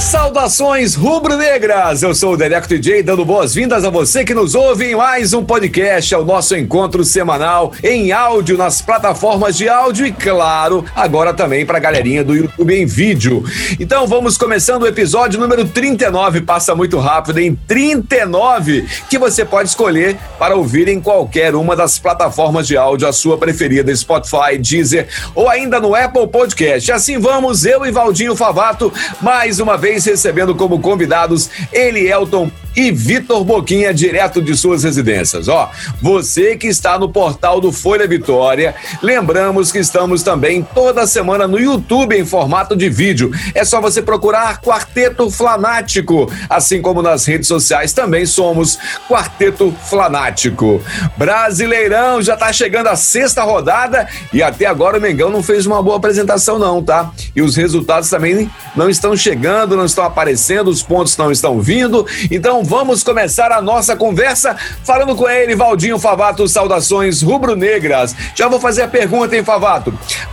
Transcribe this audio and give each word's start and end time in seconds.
Saudações 0.00 0.94
rubro-negras! 0.94 2.02
Eu 2.02 2.14
sou 2.14 2.32
o 2.32 2.36
Deleco 2.36 2.66
DJ, 2.66 3.02
dando 3.02 3.22
boas-vindas 3.22 3.84
a 3.84 3.90
você 3.90 4.24
que 4.24 4.32
nos 4.32 4.54
ouve 4.54 4.86
em 4.86 4.96
mais 4.96 5.34
um 5.34 5.44
podcast, 5.44 6.14
é 6.14 6.16
o 6.16 6.24
nosso 6.24 6.56
encontro 6.56 7.04
semanal 7.04 7.72
em 7.84 8.10
áudio 8.10 8.56
nas 8.56 8.80
plataformas 8.80 9.58
de 9.58 9.68
áudio 9.68 10.06
e, 10.06 10.10
claro, 10.10 10.86
agora 10.96 11.34
também 11.34 11.66
para 11.66 11.76
a 11.76 11.80
galerinha 11.80 12.24
do 12.24 12.34
YouTube 12.34 12.74
em 12.74 12.86
vídeo. 12.86 13.44
Então 13.78 14.06
vamos 14.06 14.38
começando 14.38 14.84
o 14.84 14.86
episódio 14.86 15.38
número 15.38 15.66
39, 15.66 16.40
passa 16.40 16.74
muito 16.74 16.98
rápido, 16.98 17.38
em 17.38 17.54
39, 17.54 18.88
que 19.10 19.18
você 19.18 19.44
pode 19.44 19.68
escolher 19.68 20.16
para 20.38 20.56
ouvir 20.56 20.88
em 20.88 20.98
qualquer 20.98 21.54
uma 21.54 21.76
das 21.76 21.98
plataformas 21.98 22.66
de 22.66 22.74
áudio, 22.74 23.06
a 23.06 23.12
sua 23.12 23.36
preferida, 23.36 23.94
Spotify, 23.94 24.56
Deezer 24.58 25.08
ou 25.34 25.46
ainda 25.46 25.78
no 25.78 25.94
Apple 25.94 26.26
Podcast. 26.26 26.90
Assim 26.90 27.18
vamos, 27.18 27.66
eu 27.66 27.84
e 27.84 27.92
Valdinho 27.92 28.34
Favato, 28.34 28.90
mais 29.20 29.60
uma 29.60 29.76
vez 29.76 29.89
vez 29.90 30.04
recebendo 30.04 30.54
como 30.54 30.78
convidados 30.78 31.50
ele, 31.72 32.08
Elton 32.08 32.50
e 32.76 32.92
Vitor 32.92 33.42
Boquinha, 33.42 33.92
direto 33.92 34.40
de 34.40 34.56
suas 34.56 34.84
residências. 34.84 35.48
Ó, 35.48 35.68
você 36.00 36.56
que 36.56 36.68
está 36.68 36.96
no 36.96 37.08
portal 37.08 37.60
do 37.60 37.72
Folha 37.72 38.06
Vitória, 38.06 38.74
lembramos 39.02 39.72
que 39.72 39.78
estamos 39.78 40.22
também 40.22 40.62
toda 40.62 41.06
semana 41.08 41.48
no 41.48 41.58
YouTube 41.58 42.16
em 42.16 42.24
formato 42.24 42.76
de 42.76 42.88
vídeo. 42.88 43.32
É 43.54 43.64
só 43.64 43.80
você 43.80 44.00
procurar 44.00 44.60
Quarteto 44.60 45.28
Flanático, 45.30 46.30
assim 46.48 46.80
como 46.80 47.02
nas 47.02 47.26
redes 47.26 47.48
sociais 47.48 47.92
também 47.92 48.24
somos 48.24 48.78
Quarteto 49.08 49.74
Flanático. 49.88 50.80
Brasileirão 51.16 52.22
já 52.22 52.34
está 52.34 52.52
chegando 52.52 52.86
a 52.86 52.94
sexta 52.94 53.42
rodada 53.42 54.08
e 54.32 54.42
até 54.42 54.66
agora 54.66 54.98
o 54.98 55.00
Mengão 55.00 55.30
não 55.30 55.42
fez 55.42 55.66
uma 55.66 55.82
boa 55.82 55.96
apresentação 55.96 56.58
não, 56.58 56.80
tá? 56.80 57.10
E 57.34 57.42
os 57.42 57.56
resultados 57.56 58.08
também 58.08 58.48
não 58.76 58.88
estão 58.88 59.16
chegando, 59.16 59.76
não 59.80 59.86
estão 59.86 60.04
aparecendo, 60.04 60.68
os 60.68 60.82
pontos 60.82 61.16
não 61.16 61.32
estão 61.32 61.60
vindo. 61.60 62.06
Então 62.30 62.62
vamos 62.62 63.02
começar 63.02 63.50
a 63.50 63.62
nossa 63.62 63.96
conversa 63.96 64.54
falando 64.84 65.16
com 65.16 65.28
ele, 65.28 65.56
Valdinho 65.56 65.98
Favato. 65.98 66.46
Saudações 66.46 67.22
rubro-negras. 67.22 68.14
Já 68.34 68.46
vou 68.46 68.60
fazer 68.60 68.82
a 68.82 68.88
pergunta, 68.88 69.34
hein, 69.34 69.42
Favato? 69.42 69.92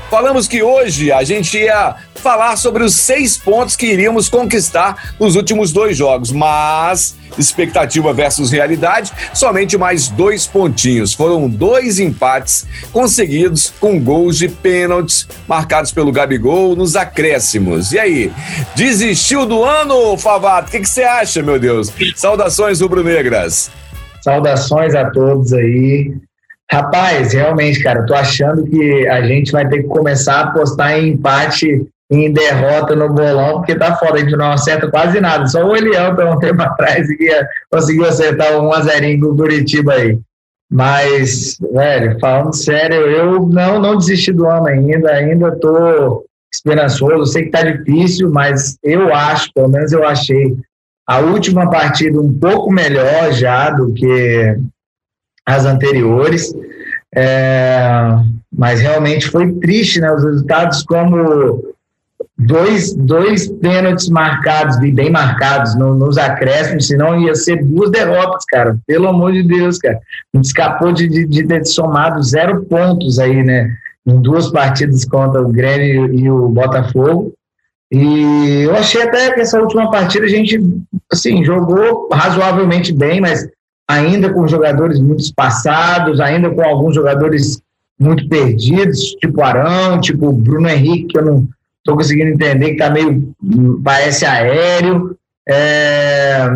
Falamos 0.09 0.47
que 0.47 0.61
hoje 0.61 1.11
a 1.11 1.23
gente 1.23 1.57
ia 1.57 1.95
falar 2.27 2.57
sobre 2.57 2.83
os 2.83 2.93
seis 2.93 3.37
pontos 3.37 3.77
que 3.77 3.85
iríamos 3.85 4.27
conquistar 4.27 5.13
nos 5.17 5.37
últimos 5.37 5.71
dois 5.71 5.95
jogos, 5.95 6.29
mas 6.29 7.15
expectativa 7.37 8.11
versus 8.11 8.51
realidade, 8.51 9.13
somente 9.33 9.77
mais 9.77 10.09
dois 10.09 10.45
pontinhos. 10.45 11.13
Foram 11.13 11.47
dois 11.47 11.99
empates 11.99 12.67
conseguidos 12.91 13.71
com 13.79 13.97
gols 13.97 14.37
de 14.37 14.49
pênaltis 14.49 15.25
marcados 15.47 15.93
pelo 15.93 16.11
Gabigol 16.11 16.75
nos 16.75 16.97
acréscimos. 16.97 17.93
E 17.93 17.99
aí, 17.99 18.33
desistiu 18.75 19.45
do 19.45 19.63
ano, 19.63 20.17
Favato? 20.17 20.67
O 20.67 20.71
que 20.71 20.85
você 20.85 21.03
acha, 21.03 21.41
meu 21.41 21.57
Deus? 21.57 21.93
Saudações 22.13 22.81
rubro-negras. 22.81 23.71
Saudações 24.21 24.93
a 24.93 25.09
todos 25.11 25.53
aí. 25.53 26.13
Rapaz, 26.69 27.31
realmente, 27.31 27.81
cara, 27.81 28.01
eu 28.01 28.05
tô 28.05 28.13
achando 28.13 28.65
que 28.65 29.07
a 29.07 29.21
gente 29.25 29.49
vai 29.53 29.65
ter 29.69 29.83
que 29.83 29.87
começar 29.87 30.41
a 30.41 30.43
apostar 30.49 30.99
em 30.99 31.11
empate 31.13 31.87
em 32.09 32.31
derrota 32.31 32.95
no 32.95 33.09
bolão, 33.09 33.57
porque 33.57 33.75
tá 33.75 33.95
fora, 33.97 34.15
a 34.15 34.19
gente 34.19 34.35
não 34.35 34.51
acerta 34.51 34.89
quase 34.89 35.19
nada. 35.19 35.45
Só 35.47 35.65
o 35.65 35.75
Elião, 35.75 36.15
há 36.17 36.31
um 36.31 36.39
tempo 36.39 36.61
atrás, 36.61 37.07
que 37.07 37.29
conseguiu 37.69 38.05
acertar 38.05 38.57
um 38.59 38.71
a 38.71 38.81
0 38.81 39.19
com 39.19 39.27
o 39.27 39.37
Curitiba 39.37 39.93
aí. 39.93 40.17
Mas, 40.69 41.57
velho, 41.73 42.19
falando 42.19 42.53
sério, 42.53 42.97
eu 42.97 43.47
não, 43.47 43.79
não 43.79 43.97
desisti 43.97 44.31
do 44.31 44.47
ano 44.47 44.67
ainda, 44.67 45.11
ainda 45.11 45.51
tô 45.59 46.25
esperançoso. 46.53 47.31
Sei 47.31 47.45
que 47.45 47.51
tá 47.51 47.63
difícil, 47.63 48.29
mas 48.29 48.77
eu 48.83 49.13
acho, 49.13 49.51
pelo 49.53 49.69
menos 49.69 49.91
eu 49.91 50.05
achei 50.05 50.57
a 51.07 51.19
última 51.19 51.69
partida 51.69 52.19
um 52.19 52.37
pouco 52.37 52.71
melhor 52.71 53.31
já 53.31 53.69
do 53.69 53.93
que 53.93 54.57
as 55.45 55.65
anteriores. 55.65 56.53
É, 57.15 57.89
mas 58.53 58.81
realmente 58.81 59.29
foi 59.29 59.53
triste, 59.53 60.01
né? 60.01 60.11
Os 60.11 60.23
resultados 60.23 60.83
como 60.83 61.63
dois, 62.37 62.93
dois 62.93 63.47
pênaltis 63.47 64.09
marcados, 64.09 64.77
bem 64.77 65.09
marcados 65.09 65.75
no, 65.75 65.95
nos 65.95 66.17
acréscimos, 66.17 66.87
senão 66.87 67.19
ia 67.19 67.33
ser 67.33 67.63
duas 67.63 67.89
derrotas, 67.89 68.45
cara. 68.45 68.77
Pelo 68.85 69.07
amor 69.07 69.33
de 69.33 69.43
Deus, 69.43 69.77
cara. 69.79 69.99
A 70.33 70.37
gente 70.37 70.45
escapou 70.45 70.91
de, 70.91 71.07
de, 71.07 71.25
de 71.25 71.47
ter 71.47 71.65
somado 71.65 72.21
zero 72.21 72.63
pontos 72.65 73.17
aí, 73.17 73.43
né? 73.43 73.73
Em 74.05 74.21
duas 74.21 74.51
partidas 74.51 75.03
contra 75.03 75.41
o 75.41 75.49
Grêmio 75.49 76.13
e 76.13 76.29
o 76.29 76.47
Botafogo. 76.47 77.33
E 77.91 78.63
eu 78.63 78.75
achei 78.75 79.01
até 79.01 79.31
que 79.31 79.41
essa 79.41 79.59
última 79.59 79.89
partida 79.89 80.25
a 80.25 80.29
gente, 80.29 80.59
assim, 81.11 81.43
jogou 81.43 82.09
razoavelmente 82.11 82.93
bem, 82.93 83.19
mas 83.19 83.47
ainda 83.89 84.31
com 84.31 84.47
jogadores 84.47 84.99
muito 84.99 85.21
espaçados, 85.21 86.19
ainda 86.19 86.49
com 86.49 86.61
alguns 86.61 86.93
jogadores 86.93 87.61
muito 87.99 88.27
perdidos, 88.27 88.99
tipo 89.19 89.41
Arão, 89.41 89.99
tipo 89.99 90.31
Bruno 90.31 90.69
Henrique, 90.69 91.07
que 91.07 91.17
eu 91.17 91.25
não 91.25 91.47
estou 91.87 91.95
conseguindo 91.95 92.31
entender, 92.31 92.65
que 92.65 92.71
está 92.73 92.89
meio, 92.89 93.33
parece 93.83 94.25
aéreo, 94.25 95.17
é, 95.47 96.49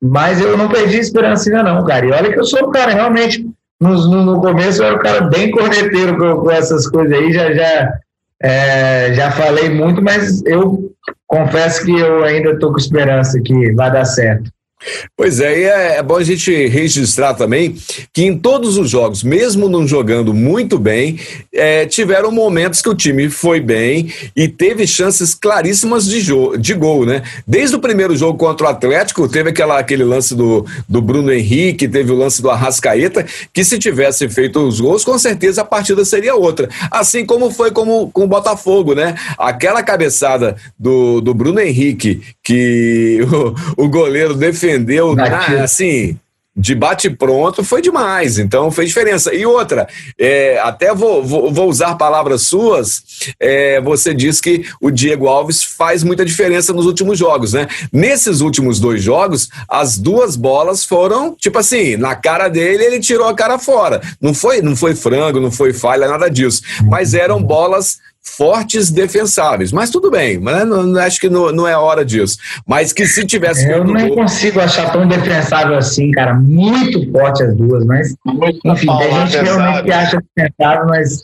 mas 0.00 0.40
eu 0.40 0.56
não 0.56 0.68
perdi 0.68 0.98
esperança 0.98 1.50
ainda 1.50 1.64
não, 1.64 1.84
cara, 1.84 2.06
e 2.06 2.12
olha 2.12 2.32
que 2.32 2.38
eu 2.38 2.44
sou 2.44 2.68
um 2.68 2.70
cara, 2.70 2.92
realmente, 2.92 3.44
no, 3.80 4.24
no, 4.24 4.40
começo 4.40 4.80
eu 4.80 4.86
era 4.86 4.96
um 4.96 5.00
cara 5.00 5.22
bem 5.22 5.50
corneteiro 5.50 6.16
com, 6.16 6.42
com 6.42 6.50
essas 6.50 6.86
coisas 6.88 7.12
aí, 7.16 7.32
já, 7.32 7.52
já, 7.52 7.98
é, 8.40 9.12
já 9.14 9.30
falei 9.32 9.68
muito, 9.68 10.00
mas 10.00 10.44
eu 10.46 10.92
confesso 11.26 11.84
que 11.84 11.98
eu 11.98 12.22
ainda 12.22 12.50
estou 12.50 12.70
com 12.70 12.78
esperança 12.78 13.40
que 13.40 13.72
vai 13.72 13.90
dar 13.90 14.04
certo. 14.04 14.50
Pois 15.16 15.40
é, 15.40 15.58
e 15.58 15.64
é, 15.64 15.96
é, 15.96 16.02
bom 16.02 16.16
a 16.16 16.22
gente 16.22 16.68
registrar 16.68 17.34
também 17.34 17.76
que 18.12 18.22
em 18.22 18.38
todos 18.38 18.76
os 18.76 18.88
jogos, 18.88 19.24
mesmo 19.24 19.68
não 19.68 19.86
jogando 19.86 20.32
muito 20.32 20.78
bem, 20.78 21.18
é, 21.52 21.84
tiveram 21.84 22.30
momentos 22.30 22.80
que 22.80 22.88
o 22.88 22.94
time 22.94 23.28
foi 23.28 23.60
bem 23.60 24.12
e 24.36 24.46
teve 24.46 24.86
chances 24.86 25.34
claríssimas 25.34 26.06
de, 26.06 26.22
de 26.58 26.74
gol, 26.74 27.04
né? 27.04 27.22
Desde 27.44 27.74
o 27.74 27.80
primeiro 27.80 28.16
jogo 28.16 28.38
contra 28.38 28.68
o 28.68 28.70
Atlético, 28.70 29.28
teve 29.28 29.50
aquela, 29.50 29.80
aquele 29.80 30.04
lance 30.04 30.34
do, 30.36 30.64
do 30.88 31.02
Bruno 31.02 31.32
Henrique, 31.32 31.88
teve 31.88 32.12
o 32.12 32.16
lance 32.16 32.40
do 32.40 32.48
Arrascaeta, 32.48 33.26
que 33.52 33.64
se 33.64 33.80
tivesse 33.80 34.28
feito 34.28 34.60
os 34.60 34.80
gols, 34.80 35.04
com 35.04 35.18
certeza 35.18 35.62
a 35.62 35.64
partida 35.64 36.04
seria 36.04 36.36
outra. 36.36 36.68
Assim 36.88 37.26
como 37.26 37.50
foi 37.50 37.72
como, 37.72 38.12
com 38.12 38.24
o 38.24 38.28
Botafogo, 38.28 38.94
né? 38.94 39.16
Aquela 39.36 39.82
cabeçada 39.82 40.54
do, 40.78 41.20
do 41.20 41.34
Bruno 41.34 41.58
Henrique, 41.58 42.22
que 42.44 43.20
o, 43.76 43.84
o 43.84 43.88
goleiro 43.88 44.34
defendeu 44.34 44.67
defendeu, 44.68 45.14
na, 45.14 45.62
assim, 45.62 46.18
de 46.58 46.74
bate 46.74 47.08
pronto 47.08 47.62
foi 47.62 47.80
demais, 47.80 48.36
então 48.36 48.70
fez 48.70 48.88
diferença. 48.88 49.32
E 49.32 49.46
outra, 49.46 49.86
é, 50.18 50.58
até 50.58 50.92
vou, 50.92 51.24
vou, 51.24 51.52
vou, 51.52 51.68
usar 51.68 51.94
palavras 51.94 52.42
suas, 52.42 53.02
é, 53.38 53.80
você 53.80 54.12
disse 54.12 54.42
que 54.42 54.64
o 54.80 54.90
Diego 54.90 55.28
Alves 55.28 55.62
faz 55.62 56.02
muita 56.02 56.24
diferença 56.24 56.72
nos 56.72 56.84
últimos 56.84 57.16
jogos, 57.16 57.52
né? 57.52 57.68
Nesses 57.92 58.40
últimos 58.40 58.80
dois 58.80 59.00
jogos, 59.02 59.48
as 59.68 59.96
duas 59.96 60.34
bolas 60.34 60.84
foram, 60.84 61.34
tipo 61.38 61.58
assim, 61.58 61.96
na 61.96 62.16
cara 62.16 62.48
dele, 62.48 62.84
ele 62.84 62.98
tirou 62.98 63.28
a 63.28 63.34
cara 63.34 63.58
fora. 63.58 64.00
Não 64.20 64.34
foi, 64.34 64.60
não 64.60 64.74
foi 64.74 64.96
frango, 64.96 65.40
não 65.40 65.52
foi 65.52 65.72
falha, 65.72 66.08
nada 66.08 66.28
disso. 66.28 66.62
Mas 66.84 67.14
eram 67.14 67.40
bolas 67.40 67.98
fortes 68.36 68.90
defensáveis. 68.90 69.72
Mas 69.72 69.90
tudo 69.90 70.10
bem, 70.10 70.38
mas 70.38 70.66
não, 70.66 70.82
não, 70.82 71.00
acho 71.00 71.20
que 71.20 71.28
não, 71.28 71.50
não, 71.52 71.66
é 71.66 71.76
hora 71.76 72.04
disso. 72.04 72.38
Mas 72.66 72.92
que 72.92 73.06
se 73.06 73.26
tivesse. 73.26 73.68
Eu 73.70 73.84
não 73.84 74.10
consigo 74.10 74.60
achar 74.60 74.92
tão 74.92 75.06
defensável 75.06 75.76
assim, 75.76 76.10
cara. 76.10 76.34
Muito 76.34 77.10
forte 77.10 77.42
as 77.42 77.56
duas, 77.56 77.84
mas. 77.84 78.14
Muito 78.24 78.60
enfim, 78.64 78.86
tem 78.98 79.12
gente 79.12 79.38
que 79.38 79.44
realmente 79.44 79.92
acha 79.92 80.22
defensável, 80.36 80.86
mas 80.86 81.22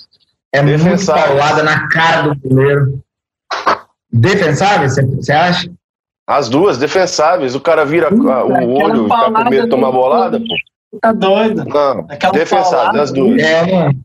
é 0.53 0.63
muito 0.63 1.07
paulada 1.07 1.63
na 1.63 1.89
cara 1.89 2.35
do 2.35 2.49
goleiro. 2.49 3.01
Defensável, 4.13 4.89
você 4.89 5.33
acha? 5.33 5.71
As 6.27 6.49
duas, 6.49 6.79
defensáveis. 6.79 7.55
O 7.55 7.61
cara 7.61 7.85
vira 7.85 8.13
o 8.13 8.27
olho, 8.27 9.09
tá 9.09 9.31
com 9.31 9.51
medo 9.51 9.65
de 9.65 9.71
tomar 9.71 9.93
bolada, 9.93 10.41
pô. 10.41 10.55
Tá 11.01 11.13
doido. 11.13 11.65
Não, 11.65 12.07
defensáveis, 12.33 13.03
as 13.03 13.13
duas. 13.13 13.43
É, 13.43 13.73
mano. 13.73 14.01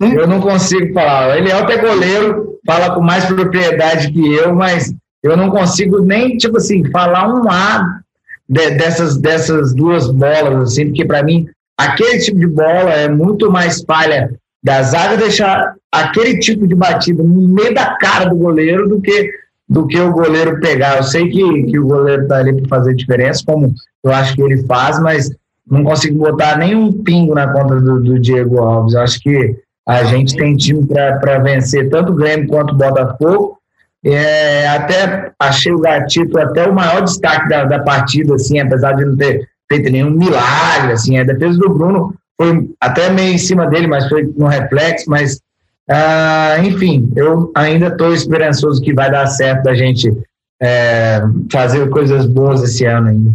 Eu 0.00 0.26
não 0.26 0.40
consigo 0.40 0.92
falar. 0.92 1.38
Ele 1.38 1.50
é 1.50 1.56
o 1.56 1.80
goleiro, 1.80 2.58
fala 2.66 2.94
com 2.94 3.00
mais 3.00 3.24
propriedade 3.24 4.12
que 4.12 4.34
eu, 4.34 4.54
mas 4.54 4.94
eu 5.22 5.36
não 5.36 5.50
consigo 5.50 6.00
nem, 6.00 6.36
tipo 6.36 6.58
assim, 6.58 6.84
falar 6.90 7.28
um 7.28 7.50
A 7.50 8.00
de, 8.48 8.70
dessas, 8.72 9.16
dessas 9.16 9.74
duas 9.74 10.10
bolas, 10.10 10.72
assim, 10.72 10.86
porque 10.86 11.04
para 11.04 11.22
mim, 11.22 11.46
aquele 11.76 12.18
tipo 12.18 12.38
de 12.38 12.46
bola 12.46 12.92
é 12.92 13.08
muito 13.08 13.50
mais 13.50 13.82
falha 13.82 14.30
da 14.62 14.82
zaga 14.82 15.16
deixar 15.16 15.74
aquele 15.92 16.38
tipo 16.38 16.66
de 16.66 16.74
batida 16.74 17.22
no 17.22 17.48
meio 17.48 17.74
da 17.74 17.96
cara 17.96 18.26
do 18.26 18.36
goleiro 18.36 18.88
do 18.88 19.00
que 19.00 19.30
do 19.68 19.86
que 19.86 19.98
o 19.98 20.12
goleiro 20.12 20.60
pegar. 20.60 20.98
Eu 20.98 21.02
sei 21.02 21.28
que, 21.28 21.62
que 21.64 21.78
o 21.78 21.86
goleiro 21.86 22.22
está 22.22 22.36
ali 22.36 22.54
para 22.60 22.68
fazer 22.68 22.94
diferença, 22.94 23.42
como 23.44 23.74
eu 24.04 24.12
acho 24.12 24.34
que 24.34 24.42
ele 24.42 24.64
faz, 24.64 25.00
mas 25.00 25.28
não 25.68 25.82
consigo 25.82 26.18
botar 26.18 26.56
nenhum 26.56 26.92
pingo 27.02 27.34
na 27.34 27.52
conta 27.52 27.80
do, 27.80 28.00
do 28.00 28.20
Diego 28.20 28.58
Alves. 28.58 28.94
Eu 28.94 29.00
acho 29.00 29.20
que 29.20 29.56
a 29.88 30.04
gente 30.04 30.36
tem 30.36 30.56
time 30.56 30.86
para 30.86 31.38
vencer 31.38 31.88
tanto 31.88 32.12
o 32.12 32.16
Grêmio 32.16 32.48
quanto 32.48 32.72
o 32.72 32.76
Botafogo. 32.76 33.58
É, 34.04 34.68
até 34.68 35.32
achei 35.38 35.72
o 35.72 35.80
Gatito 35.80 36.38
até 36.38 36.68
o 36.68 36.74
maior 36.74 37.02
destaque 37.02 37.48
da, 37.48 37.64
da 37.64 37.80
partida, 37.80 38.34
assim, 38.34 38.58
apesar 38.58 38.92
de 38.92 39.04
não 39.04 39.16
ter 39.16 39.48
feito 39.68 39.90
nenhum 39.90 40.10
milagre, 40.10 40.92
assim, 40.92 41.18
a 41.18 41.24
defesa 41.24 41.58
do 41.58 41.74
Bruno 41.74 42.14
foi 42.40 42.70
até 42.80 43.10
meio 43.10 43.34
em 43.34 43.38
cima 43.38 43.66
dele, 43.66 43.86
mas 43.86 44.08
foi 44.08 44.32
no 44.36 44.46
reflexo, 44.46 45.08
mas 45.08 45.40
ah, 45.88 46.56
enfim, 46.64 47.12
eu 47.16 47.50
ainda 47.54 47.86
estou 47.88 48.12
esperançoso 48.12 48.82
que 48.82 48.92
vai 48.92 49.10
dar 49.10 49.26
certo 49.26 49.64
da 49.64 49.74
gente 49.74 50.12
é, 50.60 51.20
fazer 51.50 51.88
coisas 51.90 52.26
boas 52.26 52.62
esse 52.62 52.84
ano 52.84 53.08
ainda. 53.08 53.32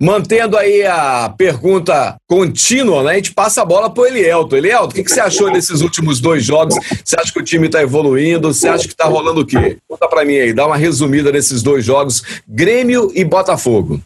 Mantendo 0.00 0.56
aí 0.56 0.84
a 0.84 1.32
pergunta 1.36 2.16
contínua, 2.26 3.02
né? 3.02 3.12
A 3.12 3.14
gente 3.14 3.32
passa 3.32 3.62
a 3.62 3.64
bola 3.64 3.88
para 3.88 4.02
o 4.02 4.06
Elielto. 4.06 4.56
Elielto, 4.56 4.90
o 4.90 4.94
que, 4.94 5.04
que, 5.04 5.10
você 5.10 5.20
achou 5.20 5.50
desses 5.50 5.80
últimos 5.80 6.20
dois 6.20 6.44
jogos? 6.44 6.74
Você 7.04 7.16
acha 7.18 7.32
que 7.32 7.38
o 7.38 7.44
time 7.44 7.66
está 7.66 7.80
evoluindo? 7.80 8.52
Você 8.52 8.68
acha 8.68 8.84
que 8.84 8.92
está 8.92 9.06
rolando 9.06 9.40
o 9.40 9.46
quê? 9.46 9.78
Conta 9.88 10.08
para 10.08 10.24
mim 10.24 10.36
aí, 10.36 10.52
dá 10.52 10.66
uma 10.66 10.76
resumida 10.76 11.32
desses 11.32 11.62
dois 11.62 11.84
jogos, 11.84 12.22
Grêmio 12.46 13.10
e 13.14 13.24
Botafogo. 13.24 14.00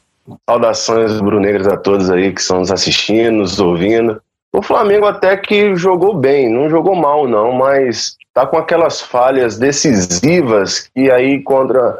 Saudações 0.48 1.20
brunegras 1.20 1.66
a 1.66 1.76
todos 1.76 2.10
aí 2.10 2.32
que 2.32 2.40
estão 2.40 2.60
nos 2.60 2.70
assistindo, 2.70 3.38
nos 3.38 3.58
ouvindo. 3.58 4.20
O 4.52 4.62
Flamengo 4.62 5.06
até 5.06 5.36
que 5.36 5.74
jogou 5.76 6.14
bem, 6.14 6.50
não 6.50 6.68
jogou 6.70 6.94
mal 6.94 7.28
não, 7.28 7.52
mas 7.52 8.16
tá 8.32 8.46
com 8.46 8.56
aquelas 8.56 9.00
falhas 9.00 9.58
decisivas 9.58 10.90
e 10.96 11.10
aí 11.10 11.42
contra 11.42 11.98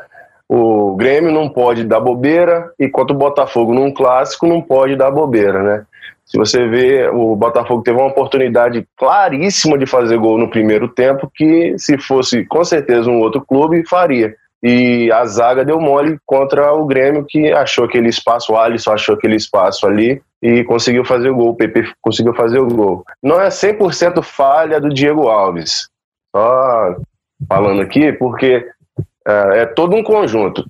o 0.49 0.95
Grêmio 0.97 1.33
não 1.33 1.49
pode 1.49 1.85
dar 1.85 2.01
bobeira 2.01 2.73
e 2.79 2.89
contra 2.89 3.15
o 3.15 3.19
Botafogo 3.19 3.75
num 3.75 3.93
clássico 3.93 4.47
não 4.47 4.63
pode 4.63 4.97
dar 4.97 5.11
bobeira, 5.11 5.63
né? 5.63 5.85
Se 6.25 6.37
você 6.37 6.67
vê, 6.67 7.09
o 7.09 7.37
Botafogo 7.37 7.83
teve 7.83 7.99
uma 7.99 8.09
oportunidade 8.09 8.87
claríssima 8.97 9.79
de 9.79 9.87
fazer 9.87 10.19
gol 10.19 10.39
no 10.39 10.51
primeiro 10.51 10.89
tempo, 10.89 11.31
que 11.33 11.79
se 11.79 11.97
fosse 11.99 12.45
com 12.45 12.65
certeza 12.65 13.09
um 13.09 13.21
outro 13.21 13.41
clube, 13.41 13.87
faria. 13.89 14.35
E 14.61 15.11
a 15.13 15.25
zaga 15.27 15.65
deu 15.65 15.81
mole 15.81 16.19
contra 16.27 16.73
o 16.73 16.85
Grêmio, 16.85 17.25
que 17.29 17.53
achou 17.53 17.85
aquele 17.85 18.09
espaço, 18.09 18.53
o 18.53 18.57
Alisson 18.57 18.93
achou 18.93 19.15
aquele 19.15 19.37
espaço 19.37 19.87
ali 19.87 20.21
e 20.43 20.65
conseguiu 20.65 21.05
fazer 21.05 21.31
o 21.31 21.37
gol. 21.37 21.51
O 21.51 21.57
PP 21.57 21.93
conseguiu 22.01 22.35
fazer 22.35 22.59
o 22.59 22.67
gol. 22.67 23.05
Não 23.23 23.41
é 23.41 23.49
100% 23.49 24.21
falha 24.23 24.81
do 24.81 24.89
Diego 24.89 25.29
Alves. 25.29 25.89
Só 26.35 26.97
falando 27.49 27.83
aqui, 27.83 28.13
porque 28.13 28.67
é, 29.27 29.63
é 29.63 29.67
todo 29.67 29.97
um 29.97 30.03
conjunto. 30.03 30.65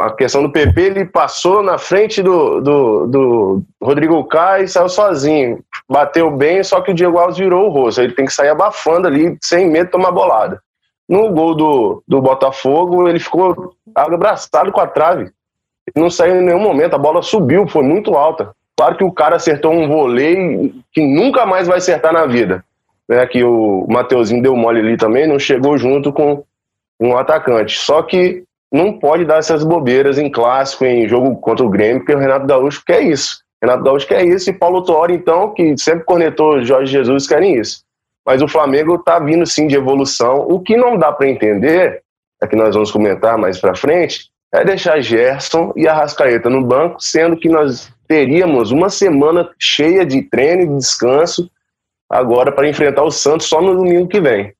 A 0.00 0.10
questão 0.12 0.42
do 0.42 0.50
PP, 0.50 0.80
ele 0.80 1.04
passou 1.04 1.62
na 1.62 1.76
frente 1.76 2.22
do, 2.22 2.58
do, 2.60 3.06
do 3.06 3.62
Rodrigo 3.82 4.24
Caio 4.24 4.64
e 4.64 4.68
saiu 4.68 4.88
sozinho. 4.88 5.58
Bateu 5.86 6.30
bem, 6.30 6.64
só 6.64 6.80
que 6.80 6.90
o 6.90 6.94
Diego 6.94 7.18
Alves 7.18 7.36
virou 7.36 7.66
o 7.66 7.70
rosto. 7.70 8.00
Ele 8.00 8.14
tem 8.14 8.24
que 8.24 8.32
sair 8.32 8.48
abafando 8.48 9.06
ali, 9.06 9.36
sem 9.42 9.68
medo 9.68 9.86
de 9.86 9.92
tomar 9.92 10.10
bolada. 10.10 10.62
No 11.06 11.30
gol 11.30 11.54
do, 11.54 12.02
do 12.08 12.22
Botafogo, 12.22 13.08
ele 13.08 13.18
ficou 13.18 13.74
abraçado 13.94 14.72
com 14.72 14.80
a 14.80 14.86
trave. 14.86 15.30
Não 15.94 16.08
saiu 16.08 16.36
em 16.36 16.44
nenhum 16.44 16.60
momento, 16.60 16.94
a 16.94 16.98
bola 16.98 17.20
subiu, 17.20 17.66
foi 17.66 17.82
muito 17.82 18.14
alta. 18.14 18.52
Claro 18.74 18.96
que 18.96 19.04
o 19.04 19.12
cara 19.12 19.36
acertou 19.36 19.72
um 19.72 19.88
voleio 19.88 20.72
que 20.92 21.02
nunca 21.02 21.44
mais 21.44 21.66
vai 21.66 21.78
acertar 21.78 22.12
na 22.12 22.24
vida. 22.26 22.64
Né, 23.08 23.26
que 23.26 23.42
o 23.42 23.86
Mateuzinho 23.88 24.42
deu 24.42 24.54
mole 24.54 24.80
ali 24.80 24.96
também, 24.96 25.26
não 25.26 25.38
chegou 25.38 25.78
junto 25.78 26.12
com 26.12 26.44
um 27.00 27.16
atacante. 27.16 27.78
Só 27.78 28.02
que 28.02 28.44
não 28.72 28.98
pode 28.98 29.24
dar 29.24 29.38
essas 29.38 29.64
bobeiras 29.64 30.18
em 30.18 30.30
clássico, 30.30 30.84
em 30.84 31.08
jogo 31.08 31.36
contra 31.36 31.64
o 31.64 31.70
Grêmio, 31.70 32.00
porque 32.00 32.14
o 32.14 32.18
Renato 32.18 32.46
Gaúcho 32.46 32.82
quer 32.84 33.02
isso. 33.02 33.42
Renato 33.62 33.82
Gaúcho 33.82 34.06
quer 34.06 34.24
isso 34.24 34.50
e 34.50 34.52
Paulo 34.52 34.82
Tuori, 34.82 35.14
então, 35.14 35.52
que 35.52 35.76
sempre 35.78 36.04
cornetou 36.04 36.62
Jorge 36.64 36.92
Jesus, 36.92 37.26
querem 37.26 37.58
isso. 37.58 37.82
Mas 38.26 38.42
o 38.42 38.48
Flamengo 38.48 38.96
está 38.96 39.18
vindo 39.18 39.46
sim 39.46 39.66
de 39.66 39.74
evolução. 39.74 40.46
O 40.48 40.60
que 40.60 40.76
não 40.76 40.96
dá 40.96 41.10
para 41.10 41.28
entender, 41.28 42.02
é 42.42 42.46
que 42.46 42.54
nós 42.54 42.74
vamos 42.74 42.90
comentar 42.90 43.38
mais 43.38 43.58
para 43.58 43.74
frente, 43.74 44.30
é 44.52 44.64
deixar 44.64 45.00
Gerson 45.00 45.72
e 45.76 45.88
Arrascaeta 45.88 46.48
no 46.48 46.62
banco, 46.62 47.00
sendo 47.00 47.36
que 47.36 47.48
nós 47.48 47.92
teríamos 48.06 48.70
uma 48.70 48.88
semana 48.88 49.50
cheia 49.58 50.04
de 50.04 50.22
treino 50.22 50.62
e 50.62 50.78
descanso 50.78 51.50
agora 52.08 52.50
para 52.52 52.68
enfrentar 52.68 53.02
o 53.02 53.10
Santos 53.10 53.46
só 53.46 53.60
no 53.60 53.76
domingo 53.76 54.08
que 54.08 54.20
vem. 54.20 54.52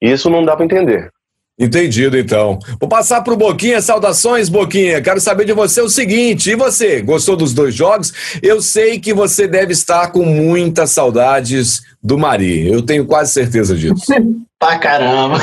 Isso 0.00 0.28
não 0.28 0.44
dá 0.44 0.56
para 0.56 0.64
entender. 0.64 1.12
Entendido, 1.58 2.18
então. 2.18 2.58
Vou 2.80 2.88
passar 2.88 3.20
para 3.20 3.34
o 3.34 3.36
Boquinha. 3.36 3.80
Saudações, 3.82 4.48
Boquinha. 4.48 5.02
Quero 5.02 5.20
saber 5.20 5.44
de 5.44 5.52
você 5.52 5.80
o 5.80 5.88
seguinte: 5.88 6.50
e 6.50 6.56
você? 6.56 7.02
Gostou 7.02 7.36
dos 7.36 7.52
dois 7.52 7.74
jogos? 7.74 8.12
Eu 8.42 8.62
sei 8.62 8.98
que 8.98 9.12
você 9.12 9.46
deve 9.46 9.72
estar 9.72 10.10
com 10.12 10.24
muitas 10.24 10.90
saudades 10.90 11.82
do 12.02 12.18
Mari. 12.18 12.66
Eu 12.66 12.82
tenho 12.82 13.04
quase 13.06 13.32
certeza 13.32 13.76
disso. 13.76 14.06
pra 14.58 14.78
caramba. 14.78 15.38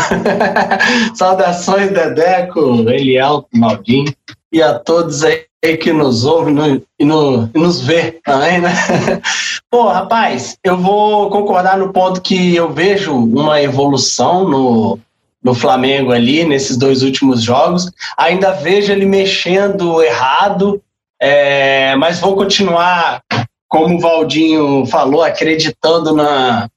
Saudações, 1.13 1.91
Dedeco, 1.91 2.89
Eliel, 2.89 3.45
Maldinho 3.53 4.13
e 4.51 4.61
a 4.61 4.79
todos 4.79 5.23
aí 5.23 5.77
que 5.77 5.91
nos 5.91 6.25
ouvem 6.25 6.53
no, 6.53 6.81
e, 6.99 7.05
no, 7.05 7.49
e 7.53 7.59
nos 7.59 7.81
vê 7.81 8.19
também, 8.23 8.59
né? 8.59 8.73
Pô, 9.69 9.89
rapaz, 9.89 10.57
eu 10.63 10.77
vou 10.77 11.29
concordar 11.29 11.77
no 11.77 11.93
ponto 11.93 12.21
que 12.21 12.55
eu 12.55 12.71
vejo 12.73 13.13
uma 13.13 13.61
evolução 13.61 14.47
no 14.47 14.99
no 15.43 15.53
Flamengo 15.53 16.11
ali, 16.11 16.43
nesses 16.43 16.77
dois 16.77 17.01
últimos 17.01 17.41
jogos. 17.41 17.89
Ainda 18.17 18.51
vejo 18.51 18.91
ele 18.91 19.05
mexendo 19.05 20.01
errado, 20.01 20.81
é, 21.21 21.95
mas 21.95 22.19
vou 22.19 22.35
continuar, 22.35 23.21
como 23.67 23.97
o 23.97 23.99
Valdinho 23.99 24.85
falou, 24.85 25.23
acreditando 25.23 26.13
na, 26.13 26.69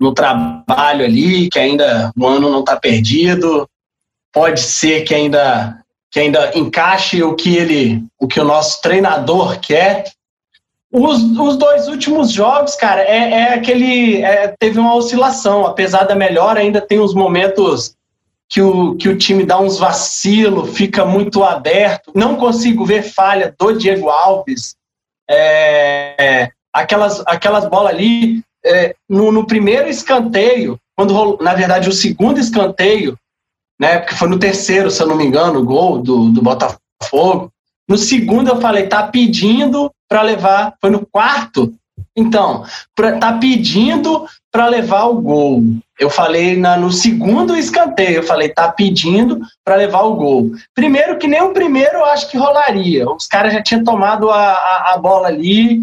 no 0.00 0.12
trabalho 0.12 1.04
ali, 1.04 1.48
que 1.48 1.58
ainda 1.58 2.12
o 2.16 2.26
ano 2.26 2.50
não 2.50 2.60
está 2.60 2.76
perdido. 2.76 3.68
Pode 4.32 4.60
ser 4.60 5.02
que 5.02 5.14
ainda 5.14 5.78
que 6.12 6.20
ainda 6.20 6.52
encaixe 6.54 7.22
o 7.22 7.34
que 7.34 7.56
ele, 7.56 8.04
o 8.20 8.28
que 8.28 8.38
o 8.38 8.44
nosso 8.44 8.82
treinador 8.82 9.58
quer. 9.58 10.04
Os, 10.92 11.22
os 11.22 11.56
dois 11.56 11.88
últimos 11.88 12.30
jogos, 12.30 12.76
cara, 12.76 13.00
é, 13.00 13.30
é 13.30 13.54
aquele. 13.54 14.22
É, 14.22 14.54
teve 14.58 14.78
uma 14.78 14.94
oscilação. 14.94 15.66
Apesar 15.66 16.04
da 16.04 16.14
melhora, 16.14 16.60
ainda 16.60 16.82
tem 16.82 17.00
uns 17.00 17.14
momentos 17.14 17.96
que 18.46 18.60
o, 18.60 18.94
que 18.96 19.08
o 19.08 19.16
time 19.16 19.46
dá 19.46 19.58
uns 19.58 19.78
vacilos, 19.78 20.76
fica 20.76 21.06
muito 21.06 21.42
aberto. 21.42 22.12
Não 22.14 22.36
consigo 22.36 22.84
ver 22.84 23.02
falha 23.02 23.54
do 23.58 23.72
Diego 23.72 24.10
Alves. 24.10 24.76
É, 25.30 26.50
aquelas, 26.70 27.22
aquelas 27.26 27.64
bolas 27.66 27.94
ali, 27.94 28.42
é, 28.62 28.94
no, 29.08 29.32
no, 29.32 29.46
primeiro 29.46 29.88
escanteio, 29.88 30.78
quando 30.94 31.14
rolou, 31.14 31.38
na 31.40 31.54
verdade, 31.54 31.88
o 31.88 31.92
segundo 31.92 32.38
escanteio, 32.38 33.16
né, 33.80 34.00
porque 34.00 34.14
foi 34.14 34.28
no 34.28 34.38
terceiro, 34.38 34.90
se 34.90 35.02
eu 35.02 35.06
não 35.06 35.16
me 35.16 35.24
engano, 35.24 35.60
o 35.60 35.64
gol 35.64 35.98
do, 35.98 36.28
do 36.28 36.42
Botafogo. 36.42 37.50
No 37.88 37.96
segundo 37.96 38.48
eu 38.48 38.60
falei, 38.60 38.86
tá 38.86 39.06
pedindo 39.06 39.90
para 40.08 40.22
levar. 40.22 40.74
Foi 40.80 40.90
no 40.90 41.06
quarto 41.06 41.74
então, 42.16 42.64
pra, 42.94 43.18
tá 43.18 43.32
pedindo 43.38 44.26
para 44.50 44.66
levar 44.66 45.04
o 45.04 45.20
gol. 45.20 45.62
Eu 45.98 46.10
falei 46.10 46.56
na, 46.56 46.76
no 46.76 46.90
segundo 46.90 47.56
escanteio, 47.56 48.16
eu 48.16 48.22
falei, 48.22 48.50
tá 48.50 48.70
pedindo 48.70 49.40
para 49.64 49.76
levar 49.76 50.02
o 50.02 50.14
gol. 50.14 50.50
Primeiro 50.74 51.18
que 51.18 51.26
nem 51.26 51.42
o 51.42 51.52
primeiro 51.52 51.98
eu 51.98 52.04
acho 52.04 52.30
que 52.30 52.36
rolaria. 52.36 53.08
Os 53.08 53.26
caras 53.26 53.52
já 53.52 53.62
tinham 53.62 53.84
tomado 53.84 54.30
a, 54.30 54.52
a, 54.52 54.92
a 54.94 54.98
bola 54.98 55.28
ali 55.28 55.82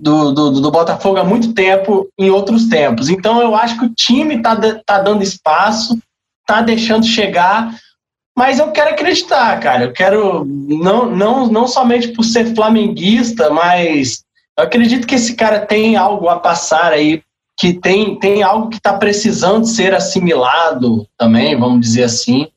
do, 0.00 0.32
do, 0.32 0.50
do, 0.60 0.70
Botafogo 0.70 1.18
há 1.18 1.24
muito 1.24 1.52
tempo, 1.52 2.08
em 2.18 2.30
outros 2.30 2.68
tempos. 2.68 3.08
Então 3.08 3.40
eu 3.40 3.54
acho 3.54 3.78
que 3.78 3.84
o 3.84 3.94
time 3.94 4.40
tá, 4.40 4.56
tá 4.84 5.00
dando 5.00 5.22
espaço, 5.22 5.98
tá 6.46 6.62
deixando 6.62 7.04
chegar, 7.04 7.74
mas 8.40 8.58
eu 8.58 8.72
quero 8.72 8.88
acreditar, 8.88 9.60
cara. 9.60 9.84
Eu 9.84 9.92
quero, 9.92 10.46
não, 10.46 11.10
não, 11.14 11.46
não 11.46 11.68
somente 11.68 12.08
por 12.08 12.24
ser 12.24 12.54
flamenguista, 12.54 13.50
mas 13.50 14.24
eu 14.58 14.64
acredito 14.64 15.06
que 15.06 15.14
esse 15.14 15.34
cara 15.34 15.60
tem 15.60 15.94
algo 15.94 16.26
a 16.26 16.38
passar 16.38 16.90
aí, 16.90 17.22
que 17.58 17.74
tem, 17.74 18.18
tem 18.18 18.42
algo 18.42 18.70
que 18.70 18.78
está 18.78 18.94
precisando 18.94 19.66
ser 19.66 19.92
assimilado 19.92 21.06
também, 21.18 21.54
vamos 21.54 21.82
dizer 21.82 22.04
assim, 22.04 22.48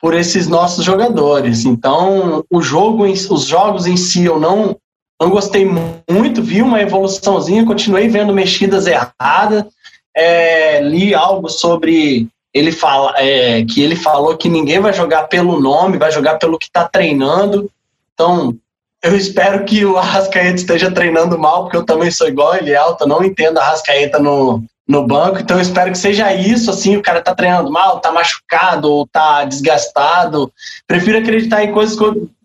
por 0.00 0.14
esses 0.14 0.48
nossos 0.48 0.84
jogadores. 0.84 1.64
Então, 1.64 2.44
o 2.50 2.60
jogo, 2.60 3.04
os 3.04 3.44
jogos 3.44 3.86
em 3.86 3.96
si, 3.96 4.24
eu 4.24 4.40
não, 4.40 4.76
não 5.22 5.30
gostei 5.30 5.64
muito, 6.10 6.42
vi 6.42 6.60
uma 6.60 6.82
evoluçãozinha, 6.82 7.64
continuei 7.64 8.08
vendo 8.08 8.34
mexidas 8.34 8.88
erradas, 8.88 9.64
é, 10.12 10.80
li 10.80 11.14
algo 11.14 11.48
sobre 11.48 12.28
ele 12.54 12.70
fala 12.70 13.12
é, 13.18 13.64
que 13.64 13.82
ele 13.82 13.96
falou 13.96 14.36
que 14.36 14.48
ninguém 14.48 14.78
vai 14.78 14.92
jogar 14.92 15.24
pelo 15.24 15.60
nome, 15.60 15.98
vai 15.98 16.12
jogar 16.12 16.38
pelo 16.38 16.56
que 16.56 16.66
está 16.66 16.88
treinando. 16.88 17.68
Então, 18.14 18.56
eu 19.02 19.16
espero 19.16 19.64
que 19.64 19.84
o 19.84 19.98
Arrascaeta 19.98 20.54
esteja 20.54 20.90
treinando 20.90 21.36
mal, 21.36 21.64
porque 21.64 21.76
eu 21.76 21.84
também 21.84 22.10
sou 22.12 22.28
igual 22.28 22.54
ele 22.54 22.70
é 22.70 22.76
alto, 22.76 23.08
não 23.08 23.24
entendo 23.24 23.58
a 23.58 23.62
Arrascaeta 23.62 24.20
no, 24.20 24.64
no 24.86 25.04
banco, 25.04 25.40
então 25.40 25.56
eu 25.56 25.62
espero 25.62 25.90
que 25.90 25.98
seja 25.98 26.32
isso, 26.32 26.70
assim, 26.70 26.96
o 26.96 27.02
cara 27.02 27.20
tá 27.20 27.34
treinando 27.34 27.70
mal, 27.72 27.98
tá 27.98 28.12
machucado 28.12 28.90
ou 28.90 29.06
tá 29.06 29.44
desgastado. 29.44 30.50
Prefiro 30.86 31.18
acreditar 31.18 31.64
em 31.64 31.72
coisas 31.72 31.98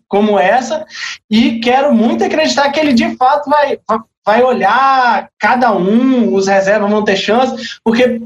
como 0.08 0.38
essa 0.40 0.84
e 1.30 1.60
quero 1.60 1.94
muito 1.94 2.24
acreditar 2.24 2.68
que 2.70 2.80
ele 2.80 2.92
de 2.92 3.16
fato 3.16 3.48
vai, 3.48 3.78
vai 4.26 4.42
olhar 4.42 5.28
cada 5.38 5.72
um, 5.72 6.34
os 6.34 6.48
reservas 6.48 6.90
vão 6.90 7.04
ter 7.04 7.16
chance, 7.16 7.78
porque 7.84 8.20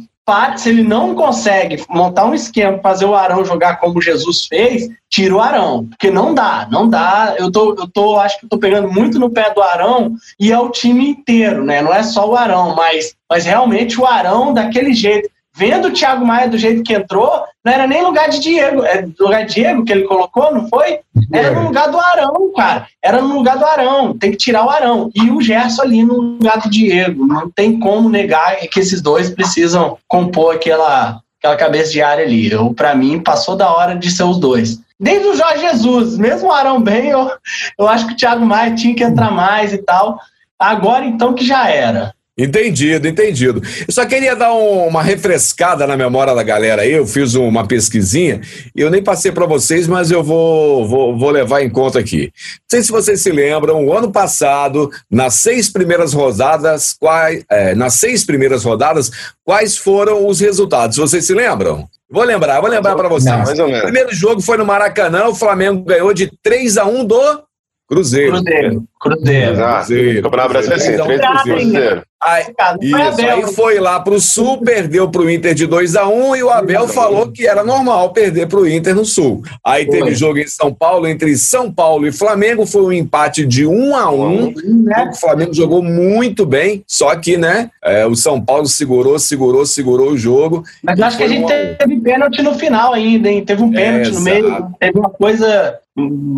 se 0.57 0.71
ele 0.71 0.83
não 0.83 1.15
consegue 1.15 1.85
montar 1.89 2.25
um 2.25 2.35
esquema, 2.35 2.79
fazer 2.79 3.05
o 3.05 3.15
Arão 3.15 3.45
jogar 3.45 3.77
como 3.77 4.01
Jesus 4.01 4.47
fez, 4.47 4.89
tira 5.11 5.35
o 5.35 5.41
Arão. 5.41 5.87
Porque 5.87 6.11
não 6.11 6.35
dá, 6.35 6.67
não 6.71 6.89
dá. 6.89 7.35
Eu 7.39 7.53
tô, 7.53 7.75
eu 7.75 7.87
tô, 7.87 8.19
acho 8.19 8.39
que 8.39 8.47
eu 8.47 8.49
tô 8.49 8.59
pegando 8.59 8.91
muito 8.91 9.19
no 9.19 9.31
pé 9.31 9.53
do 9.53 9.61
Arão 9.61 10.15
e 10.41 10.51
é 10.51 10.59
o 10.59 10.71
time 10.71 11.09
inteiro, 11.09 11.63
né? 11.63 11.83
Não 11.83 11.93
é 11.93 12.03
só 12.03 12.29
o 12.29 12.37
Arão, 12.37 12.75
mas, 12.75 13.15
mas 13.29 13.45
realmente 13.45 14.01
o 14.01 14.07
Arão 14.07 14.55
daquele 14.55 14.95
jeito 14.95 15.29
vendo 15.55 15.89
o 15.89 15.93
Thiago 15.93 16.27
Maia 16.27 16.49
do 16.49 16.59
jeito 16.59 16.83
que 16.83 16.95
entrou, 16.95 17.45
não 17.65 17.73
era 17.73 17.87
nem 17.87 18.03
lugar 18.03 18.29
de 18.29 18.41
Diego, 18.41 18.85
é 18.85 19.07
lugar 19.19 19.47
de 19.47 19.55
Diego 19.55 19.85
que 19.85 19.93
ele 19.93 20.05
colocou, 20.05 20.53
não 20.53 20.69
foi? 20.69 20.99
Era 21.33 21.53
no 21.53 21.69
lugar 21.69 21.91
do 21.91 21.99
Arão, 21.99 22.53
cara. 22.55 22.87
Era 23.03 23.23
no 23.23 23.35
lugar 23.35 23.57
do 23.57 23.65
Arão, 23.65 24.17
tem 24.19 24.33
que 24.33 24.37
tirar 24.37 24.67
o 24.67 24.71
Arão. 24.71 25.11
E 25.15 25.31
o 25.31 25.41
Gerson 25.41 25.83
ali 25.83 26.03
no 26.03 26.15
lugar 26.15 26.61
do 26.61 26.69
Diego. 26.69 27.27
Não 27.27 27.49
tem 27.51 27.79
como 27.79 28.11
negar 28.11 28.57
que 28.57 28.81
esses 28.81 29.01
dois 29.01 29.31
precisam 29.31 29.97
compor 30.09 30.57
aquela, 30.57 31.21
aquela 31.39 31.57
cabeça 31.57 31.93
de 31.93 32.03
área 32.03 32.25
ali. 32.25 32.51
Eu, 32.51 32.75
para 32.75 32.95
mim, 32.95 33.21
passou 33.21 33.57
da 33.57 33.73
hora 33.73 33.95
de 33.95 34.11
ser 34.11 34.25
os 34.25 34.39
dois. 34.39 34.81
Desde 34.99 35.27
o 35.27 35.37
Jorge 35.37 35.61
Jesus, 35.61 36.19
mesmo 36.19 36.49
o 36.49 36.53
Arão 36.53 36.81
bem, 36.81 37.09
eu, 37.09 37.31
eu 37.79 37.89
acho 37.89 38.07
que 38.07 38.13
o 38.13 38.17
Thiago 38.17 38.45
Maia 38.45 38.75
tinha 38.75 38.95
que 38.95 39.03
entrar 39.03 39.31
mais 39.31 39.73
e 39.73 39.79
tal. 39.79 40.19
Agora, 40.59 41.05
então, 41.05 41.35
que 41.35 41.45
já 41.45 41.69
era. 41.69 42.14
Entendido, 42.37 43.07
entendido. 43.07 43.63
Eu 43.87 43.95
só 43.95 44.05
queria 44.05 44.35
dar 44.35 44.53
um, 44.53 44.89
uma 44.89 45.05
refrescada 45.05 45.87
na 45.87 45.97
memória 45.97 46.35
da 46.35 46.43
galera 46.43 46.83
aí. 46.83 46.93
Eu 46.93 47.07
fiz 47.07 47.37
uma 47.37 47.65
pesquisinha 47.65 48.41
e 48.75 48.81
eu 48.81 48.91
nem 48.91 49.01
passei 49.01 49.31
para 49.31 49.47
vocês, 49.47 49.87
mas 49.87 50.11
eu 50.11 50.21
vou, 50.21 50.85
vou, 50.85 51.17
vou, 51.17 51.31
levar 51.31 51.63
em 51.63 51.71
conta 51.71 52.01
aqui. 52.01 52.33
Não 52.35 52.69
sei 52.69 52.83
se 52.83 52.91
vocês 52.91 53.21
se 53.21 53.31
lembram, 53.31 53.87
o 53.87 53.97
ano 53.97 54.11
passado, 54.11 54.91
nas 55.09 55.35
seis 55.35 55.71
primeiras 55.71 56.13
rodadas, 56.13 56.97
quais, 56.99 57.45
é, 57.49 57.73
nas 57.73 57.95
seis 57.95 58.25
primeiras 58.25 58.65
rodadas, 58.65 59.13
quais 59.45 59.77
foram 59.77 60.27
os 60.27 60.41
resultados? 60.41 60.97
Vocês 60.97 61.25
se 61.25 61.35
lembram? 61.35 61.89
Vou 62.11 62.25
lembrar, 62.25 62.61
vou 62.61 62.69
lembrar 62.69 62.97
para 62.97 63.09
vocês. 63.09 63.33
Não, 63.33 63.45
mais 63.45 63.59
ou 63.61 63.67
menos. 63.67 63.81
O 63.81 63.85
primeiro 63.85 64.13
jogo 64.13 64.41
foi 64.41 64.57
no 64.57 64.67
Maracanã, 64.67 65.29
o 65.29 65.35
Flamengo 65.37 65.85
ganhou 65.85 66.13
de 66.13 66.29
3 66.43 66.79
a 66.79 66.85
1 66.85 67.05
do 67.05 67.45
Cruzeiro. 67.87 68.33
Cruzeiro. 68.33 68.85
Cruzeiro. 69.01 69.53
Exato. 69.53 69.87
Cruzeiro. 69.87 70.23
Campeonato 70.23 70.49
Brasileiro 70.49 70.83
é 70.83 70.87
assim, 70.87 71.05
três 71.05 71.43
Cruzeiro. 71.43 72.03
Aí, 72.25 72.47
isso, 72.81 73.21
aí 73.21 73.53
foi 73.53 73.79
lá 73.79 74.01
pro 74.01 74.19
Sul, 74.19 74.57
perdeu 74.63 75.11
pro 75.11 75.31
Inter 75.31 75.53
de 75.53 75.67
2 75.67 75.95
a 75.95 76.09
1 76.09 76.31
um, 76.31 76.35
e 76.35 76.43
o 76.43 76.49
Abel 76.49 76.89
falou 76.89 77.31
que 77.31 77.47
era 77.47 77.63
normal 77.63 78.15
perder 78.15 78.49
pro 78.49 78.67
Inter 78.67 78.95
no 78.95 79.05
Sul. 79.05 79.43
Aí 79.63 79.85
teve 79.85 80.05
foi. 80.05 80.15
jogo 80.15 80.39
em 80.39 80.47
São 80.47 80.73
Paulo, 80.73 81.07
entre 81.07 81.37
São 81.37 81.71
Paulo 81.71 82.07
e 82.07 82.13
Flamengo, 82.13 82.65
foi 82.65 82.83
um 82.83 82.93
empate 82.93 83.45
de 83.45 83.67
1 83.67 83.71
um 83.71 83.95
a 83.95 84.11
1 84.11 84.25
um, 84.25 84.55
né? 84.85 85.11
O 85.13 85.17
Flamengo 85.17 85.53
jogou 85.53 85.83
muito 85.83 86.47
bem, 86.47 86.83
só 86.87 87.15
que, 87.15 87.37
né, 87.37 87.71
é, 87.85 88.07
o 88.07 88.15
São 88.15 88.41
Paulo 88.41 88.67
segurou, 88.67 89.19
segurou, 89.19 89.67
segurou 89.67 90.13
o 90.13 90.19
jogo. 90.19 90.65
Mas 90.83 90.99
acho 90.99 91.19
que 91.19 91.25
a 91.25 91.29
gente 91.29 91.45
um 91.45 91.75
teve 91.77 92.01
pênalti 92.01 92.41
no 92.41 92.55
final 92.55 92.95
ainda, 92.95 93.29
hein? 93.29 93.45
Teve 93.45 93.63
um 93.63 93.71
pênalti 93.71 94.09
é, 94.09 94.13
no 94.13 94.21
meio, 94.23 94.67
teve 94.81 94.99
uma 94.99 95.11
coisa 95.11 95.79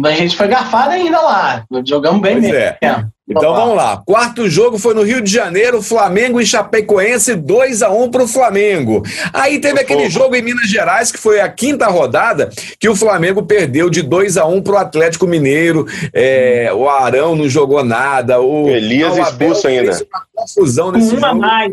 a 0.05 0.11
gente 0.11 0.37
foi 0.37 0.49
garfado 0.49 0.91
ainda 0.91 1.21
lá. 1.21 1.65
Jogamos 1.87 2.21
bem 2.21 2.33
pois 2.33 2.45
mesmo. 2.45 2.59
É. 2.59 3.07
Então 3.29 3.55
vamos 3.55 3.77
lá. 3.77 4.03
Quarto 4.07 4.49
jogo 4.49 4.79
foi 4.79 4.95
no 4.95 5.03
Rio 5.03 5.21
de 5.21 5.31
Janeiro, 5.31 5.83
Flamengo 5.83 6.41
e 6.41 6.47
Chapecoense, 6.47 7.35
2 7.35 7.83
a 7.83 7.91
1 7.91 8.11
para 8.11 8.23
o 8.23 8.29
Flamengo. 8.29 9.03
Aí 9.33 9.59
teve 9.59 9.81
aquele 9.81 10.09
jogo 10.09 10.37
em 10.37 10.43
Minas 10.43 10.69
Gerais, 10.69 11.11
que 11.11 11.19
foi 11.19 11.41
a 11.41 11.49
quinta 11.49 11.87
rodada, 11.89 12.51
que 12.79 12.89
o 12.89 12.95
Flamengo 12.95 13.43
perdeu 13.43 13.91
de 13.91 14.01
2 14.01 14.37
a 14.37 14.47
1 14.47 14.63
para 14.63 14.75
o 14.75 14.79
Atlético 14.79 15.27
Mineiro. 15.27 15.87
É, 16.13 16.71
o 16.73 16.89
Arão 16.89 17.35
não 17.35 17.49
jogou 17.49 17.85
nada. 17.85 18.41
O 18.41 18.69
Elias 18.69 19.17
expulso 19.19 19.67
ainda. 19.67 19.91
Uma 19.93 20.27
confusão 20.35 20.93
nesse 20.93 21.17
uma 21.17 21.29
jogo. 21.29 21.41
Mais. 21.41 21.73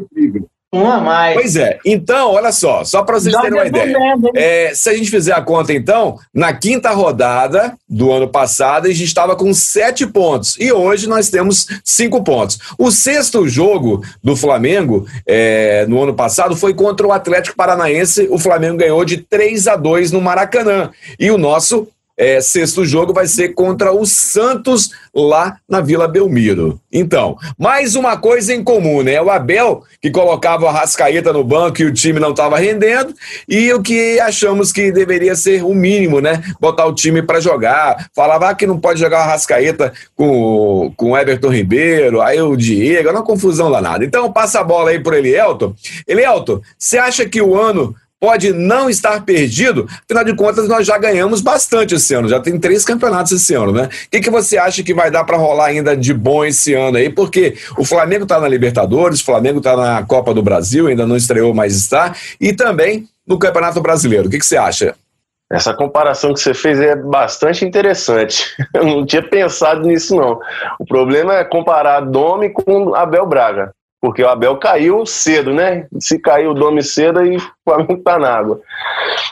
Um 0.74 0.90
a 0.90 1.00
mais. 1.00 1.36
Pois 1.36 1.56
é. 1.56 1.78
Então, 1.86 2.32
olha 2.32 2.52
só, 2.52 2.84
só 2.84 3.04
para 3.04 3.20
vocês 3.20 3.36
terem 3.36 3.54
uma 3.54 3.68
ideia. 3.68 3.96
É, 4.36 4.72
se 4.74 4.90
a 4.90 4.94
gente 4.96 5.12
fizer 5.12 5.34
a 5.34 5.42
conta, 5.42 5.72
então, 5.72 6.18
na 6.34 6.52
quinta 6.52 6.90
rodada 6.90 7.78
do 7.88 8.12
ano 8.12 8.28
passado, 8.28 8.88
a 8.88 8.90
gente 8.90 9.04
estava 9.04 9.36
com 9.36 9.54
sete 9.54 10.08
pontos. 10.08 10.58
E 10.60 10.72
hoje 10.72 11.08
nós 11.08 11.30
temos 11.30 11.68
cinco 11.86 12.24
pontos. 12.24 12.58
O 12.76 12.90
sexto 12.90 13.48
jogo 13.48 14.04
do 14.24 14.36
Flamengo 14.36 15.06
é, 15.28 15.86
no 15.88 16.02
ano 16.02 16.16
passado 16.16 16.56
foi 16.56 16.74
contra 16.74 17.06
o 17.06 17.12
Atlético 17.12 17.56
Paranaense. 17.56 18.28
O 18.32 18.40
Flamengo 18.40 18.78
ganhou 18.78 19.06
de 19.06 19.18
3 19.18 19.68
a 19.68 19.76
2 19.76 20.12
no 20.12 20.22
Maracanã. 20.22 20.90
E 21.20 21.30
o 21.30 21.38
nosso 21.38 21.88
é, 22.18 22.40
sexto 22.42 22.86
jogo 22.86 23.14
vai 23.14 23.28
ser 23.28 23.50
contra 23.50 23.92
o 23.92 24.06
Santos 24.06 24.92
lá 25.14 25.58
na 25.68 25.82
Vila 25.82 26.08
Belmiro. 26.08 26.80
Então, 26.92 27.38
mais 27.58 27.96
uma 27.96 28.18
coisa 28.18 28.54
em 28.54 28.64
comum, 28.64 29.02
né? 29.02 29.20
O 29.22 29.30
Abel, 29.30 29.84
que 30.02 30.12
colocava 30.12 30.68
a 30.70 30.72
Rascaeta 30.72 31.34
no 31.34 31.44
banco 31.44 31.82
e 31.82 31.86
o 31.86 31.94
time 31.94 32.20
não 32.20 32.32
estava 32.32 32.58
rendendo, 32.58 33.14
e 33.48 33.74
o 33.74 33.82
que 33.82 34.20
achamos 34.20 34.72
que 34.72 34.92
deveria 34.92 35.36
ser 35.36 35.64
o 35.64 35.74
mínimo, 35.74 36.22
né? 36.22 36.44
Botar 36.60 36.86
o 36.86 36.94
time 36.94 37.22
para 37.22 37.40
jogar. 37.40 38.08
Falava 38.16 38.50
ah, 38.50 38.56
que 38.56 38.68
não 38.68 38.80
pode 38.80 39.00
jogar 39.00 39.26
o 39.26 39.30
Rascaeta 39.30 39.94
com, 40.16 40.94
com 40.96 41.12
o 41.12 41.18
Everton 41.18 41.50
Ribeiro, 41.50 42.22
aí 42.22 42.42
o 42.42 42.56
Diego, 42.56 43.10
é 43.10 43.12
uma 43.12 43.24
confusão 43.24 43.72
danada. 43.72 44.06
Então, 44.06 44.32
passa 44.32 44.60
a 44.60 44.64
bola 44.64 44.92
aí 44.92 45.00
por 45.00 45.14
Elielton. 45.14 45.74
Elielton, 46.08 46.62
você 46.78 46.98
acha 46.98 47.28
que 47.28 47.42
o 47.42 47.60
ano 47.60 47.96
pode 48.24 48.54
não 48.54 48.90
estar 48.90 49.26
perdido, 49.26 49.86
afinal 50.06 50.24
de 50.24 50.34
contas, 50.34 50.66
nós 50.70 50.88
já 50.88 50.98
ganhamos 50.98 51.42
bastante 51.42 51.96
esse 51.96 52.14
ano, 52.14 52.30
já 52.30 52.40
tem 52.40 52.58
três 52.58 52.86
campeonatos 52.86 53.34
esse 53.34 53.54
ano, 53.54 53.74
né? 53.74 53.90
O 54.06 54.10
que, 54.10 54.22
que 54.22 54.30
você 54.30 54.58
acha 54.58 54.82
que 54.82 54.94
vai 54.94 55.12
dar 55.12 55.26
para 55.26 55.36
rolar 55.36 55.66
ainda 55.66 55.94
de 55.94 56.14
bom 56.14 56.46
esse 56.46 56.74
ano 56.74 56.96
aí? 56.96 57.10
Porque 57.10 57.58
o 57.78 57.84
Flamengo 57.84 58.24
está 58.24 58.40
na 58.40 58.48
Libertadores, 58.48 59.20
o 59.20 59.26
Flamengo 59.26 59.58
está 59.58 59.76
na 59.76 60.04
Copa 60.04 60.34
do 60.34 60.42
Brasil, 60.42 60.88
ainda 60.88 61.06
não 61.06 61.18
estreou, 61.18 61.54
mas 61.54 61.76
está, 61.76 62.16
e 62.40 62.54
também 62.54 63.10
no 63.28 63.38
Campeonato 63.38 63.82
Brasileiro. 63.82 64.30
O 64.30 64.32
que, 64.32 64.40
que 64.40 64.46
você 64.46 64.56
acha? 64.56 64.96
Essa 65.52 65.74
comparação 65.74 66.34
que 66.34 66.40
você 66.40 66.54
fez 66.54 66.80
é 66.80 66.96
bastante 66.96 67.66
interessante. 67.66 68.56
Eu 68.74 68.86
não 68.86 69.06
tinha 69.06 69.22
pensado 69.22 69.86
nisso, 69.86 70.16
não. 70.16 70.40
O 70.80 70.86
problema 70.86 71.36
é 71.36 71.44
comparar 71.44 72.00
Domi 72.00 72.52
com 72.52 72.96
Abel 72.96 73.26
Braga 73.26 73.74
porque 74.04 74.22
o 74.22 74.28
Abel 74.28 74.58
caiu 74.58 75.06
cedo, 75.06 75.54
né? 75.54 75.88
Se 75.98 76.20
caiu 76.20 76.52
o 76.52 76.54
Domi 76.54 76.84
cedo, 76.84 77.22
aí 77.22 77.38
o 77.38 77.42
Flamengo 77.64 78.04
tá 78.04 78.20
na 78.20 78.36
água. 78.36 78.60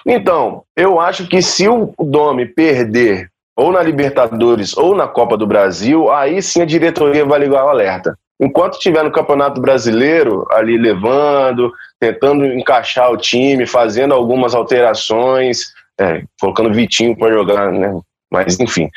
Então, 0.07 0.63
eu 0.77 0.97
acho 0.97 1.27
que 1.27 1.41
se 1.41 1.67
o 1.67 1.93
Domi 1.99 2.45
perder 2.45 3.29
ou 3.53 3.69
na 3.73 3.83
Libertadores 3.83 4.77
ou 4.77 4.95
na 4.95 5.09
Copa 5.09 5.35
do 5.35 5.45
Brasil, 5.45 6.09
aí 6.09 6.41
sim 6.41 6.61
a 6.61 6.65
diretoria 6.65 7.25
vai 7.25 7.39
ligar 7.39 7.65
o 7.65 7.67
alerta. 7.67 8.17
Enquanto 8.39 8.75
estiver 8.75 9.03
no 9.03 9.11
Campeonato 9.11 9.59
Brasileiro, 9.59 10.47
ali 10.49 10.77
levando, 10.77 11.69
tentando 11.99 12.45
encaixar 12.45 13.11
o 13.11 13.17
time, 13.17 13.67
fazendo 13.67 14.13
algumas 14.13 14.55
alterações, 14.55 15.65
é, 15.99 16.23
colocando 16.39 16.73
Vitinho 16.73 17.17
para 17.17 17.33
jogar, 17.33 17.73
né? 17.73 17.93
Mas, 18.31 18.57
enfim, 18.59 18.89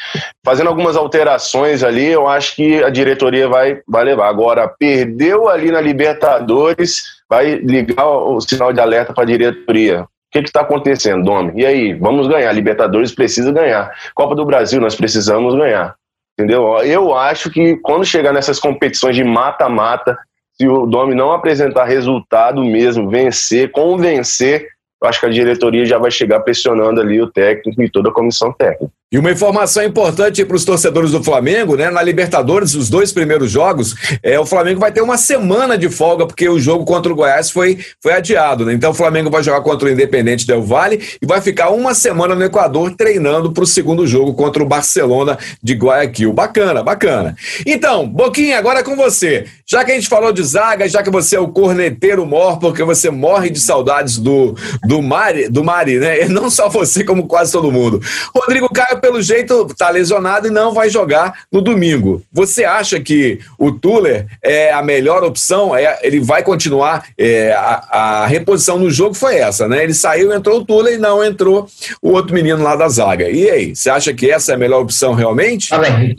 fazendo 0.44 0.68
algumas 0.68 0.96
alterações 0.96 1.82
ali, 1.82 2.06
eu 2.06 2.28
acho 2.28 2.54
que 2.54 2.84
a 2.84 2.88
diretoria 2.88 3.48
vai, 3.48 3.80
vai 3.86 4.04
levar. 4.04 4.28
Agora, 4.28 4.68
perdeu 4.68 5.48
ali 5.48 5.72
na 5.72 5.80
Libertadores, 5.80 7.02
vai 7.28 7.56
ligar 7.56 8.06
o, 8.06 8.40
sinal 8.40 8.72
de 8.72 8.80
alerta 8.80 9.12
para 9.12 9.24
a 9.24 9.26
diretoria. 9.26 10.02
O 10.02 10.06
que 10.30 10.38
está 10.38 10.60
acontecendo, 10.60 11.24
Domi? 11.24 11.52
E 11.56 11.66
aí, 11.66 11.94
vamos 11.94 12.28
ganhar. 12.28 12.52
Libertadores 12.52 13.12
precisa 13.12 13.52
ganhar. 13.52 13.92
Copa 14.14 14.36
do 14.36 14.44
Brasil, 14.44 14.80
nós 14.80 14.94
precisamos 14.94 15.54
ganhar. 15.56 15.96
Entendeu? 16.38 16.78
Eu 16.78 17.14
acho 17.14 17.50
que 17.50 17.76
quando 17.76 18.04
chegar 18.04 18.32
nessas 18.32 18.60
competições 18.60 19.16
de 19.16 19.24
mata-mata, 19.24 20.16
se 20.52 20.68
o 20.68 20.86
Domi 20.86 21.14
não 21.14 21.32
apresentar 21.32 21.84
resultado 21.84 22.64
mesmo, 22.64 23.08
vencer, 23.08 23.70
convencer, 23.70 24.68
eu 25.02 25.08
acho 25.08 25.20
que 25.20 25.26
a 25.26 25.30
diretoria 25.30 25.84
já 25.84 25.98
vai 25.98 26.10
chegar 26.10 26.40
pressionando 26.40 27.00
ali 27.00 27.20
o 27.20 27.30
técnico 27.30 27.82
e 27.82 27.90
toda 27.90 28.08
a 28.08 28.12
comissão 28.12 28.52
técnica. 28.52 28.92
E 29.12 29.18
uma 29.18 29.30
informação 29.30 29.84
importante 29.84 30.44
para 30.44 30.56
os 30.56 30.64
torcedores 30.64 31.12
do 31.12 31.22
Flamengo, 31.22 31.76
né? 31.76 31.88
Na 31.88 32.02
Libertadores, 32.02 32.74
os 32.74 32.88
dois 32.88 33.12
primeiros 33.12 33.48
jogos, 33.50 33.94
é, 34.22 34.40
o 34.40 34.46
Flamengo 34.46 34.80
vai 34.80 34.90
ter 34.90 35.02
uma 35.02 35.16
semana 35.16 35.78
de 35.78 35.88
folga, 35.88 36.26
porque 36.26 36.48
o 36.48 36.58
jogo 36.58 36.84
contra 36.84 37.12
o 37.12 37.14
Goiás 37.14 37.48
foi, 37.48 37.78
foi 38.02 38.12
adiado, 38.12 38.64
né? 38.64 38.72
Então 38.72 38.90
o 38.90 38.94
Flamengo 38.94 39.30
vai 39.30 39.42
jogar 39.42 39.60
contra 39.60 39.88
o 39.88 39.90
Independente 39.92 40.46
Del 40.46 40.62
Vale 40.62 41.00
e 41.22 41.26
vai 41.26 41.40
ficar 41.40 41.70
uma 41.70 41.94
semana 41.94 42.34
no 42.34 42.42
Equador 42.42 42.92
treinando 42.96 43.52
para 43.52 43.62
o 43.62 43.66
segundo 43.66 44.04
jogo 44.04 44.34
contra 44.34 44.62
o 44.62 44.66
Barcelona 44.66 45.38
de 45.62 45.74
Guayaquil. 45.74 46.32
Bacana, 46.32 46.82
bacana. 46.82 47.36
Então, 47.64 48.08
Boquinha, 48.08 48.58
agora 48.58 48.80
é 48.80 48.82
com 48.82 48.96
você. 48.96 49.46
Já 49.66 49.84
que 49.84 49.92
a 49.92 49.94
gente 49.94 50.08
falou 50.08 50.32
de 50.32 50.42
zaga, 50.42 50.88
já 50.88 51.02
que 51.02 51.10
você 51.10 51.36
é 51.36 51.40
o 51.40 51.48
corneteiro 51.48 52.26
mor, 52.26 52.58
porque 52.58 52.82
você 52.82 53.10
morre 53.10 53.48
de 53.48 53.60
saudades 53.60 54.18
do, 54.18 54.56
do 54.82 55.00
Mari, 55.00 55.48
do 55.48 55.62
Mari, 55.62 55.98
né? 55.98 56.24
E 56.24 56.28
não 56.28 56.48
só 56.48 56.68
você, 56.68 57.04
como 57.04 57.26
quase 57.26 57.52
todo 57.52 57.70
mundo. 57.70 58.00
Rodrigo 58.34 58.68
Caio, 58.72 58.93
pelo 58.96 59.22
jeito, 59.22 59.66
está 59.70 59.90
lesionado 59.90 60.46
e 60.46 60.50
não 60.50 60.72
vai 60.72 60.88
jogar 60.88 61.44
no 61.50 61.60
domingo. 61.60 62.22
Você 62.32 62.64
acha 62.64 63.00
que 63.00 63.40
o 63.58 63.72
Tuller 63.72 64.26
é 64.42 64.72
a 64.72 64.82
melhor 64.82 65.22
opção? 65.22 65.74
É, 65.74 65.98
ele 66.02 66.20
vai 66.20 66.42
continuar? 66.42 67.06
É, 67.18 67.52
a, 67.52 68.22
a, 68.22 68.26
reposição 68.26 68.78
no 68.78 68.90
jogo 68.90 69.14
foi 69.14 69.36
essa, 69.36 69.68
né? 69.68 69.82
Ele 69.82 69.94
saiu, 69.94 70.32
entrou 70.32 70.60
o 70.60 70.64
Tuller 70.64 70.94
e 70.94 70.98
não 70.98 71.24
entrou 71.24 71.68
o 72.02 72.10
outro 72.10 72.34
menino 72.34 72.62
lá 72.62 72.76
da 72.76 72.88
zaga. 72.88 73.28
E 73.28 73.50
aí, 73.50 73.76
você 73.76 73.90
acha 73.90 74.12
que 74.12 74.30
essa 74.30 74.52
é 74.52 74.54
a 74.54 74.58
melhor 74.58 74.82
opção 74.82 75.14
realmente? 75.14 75.70
Tá 75.70 75.78
bem. 75.78 76.16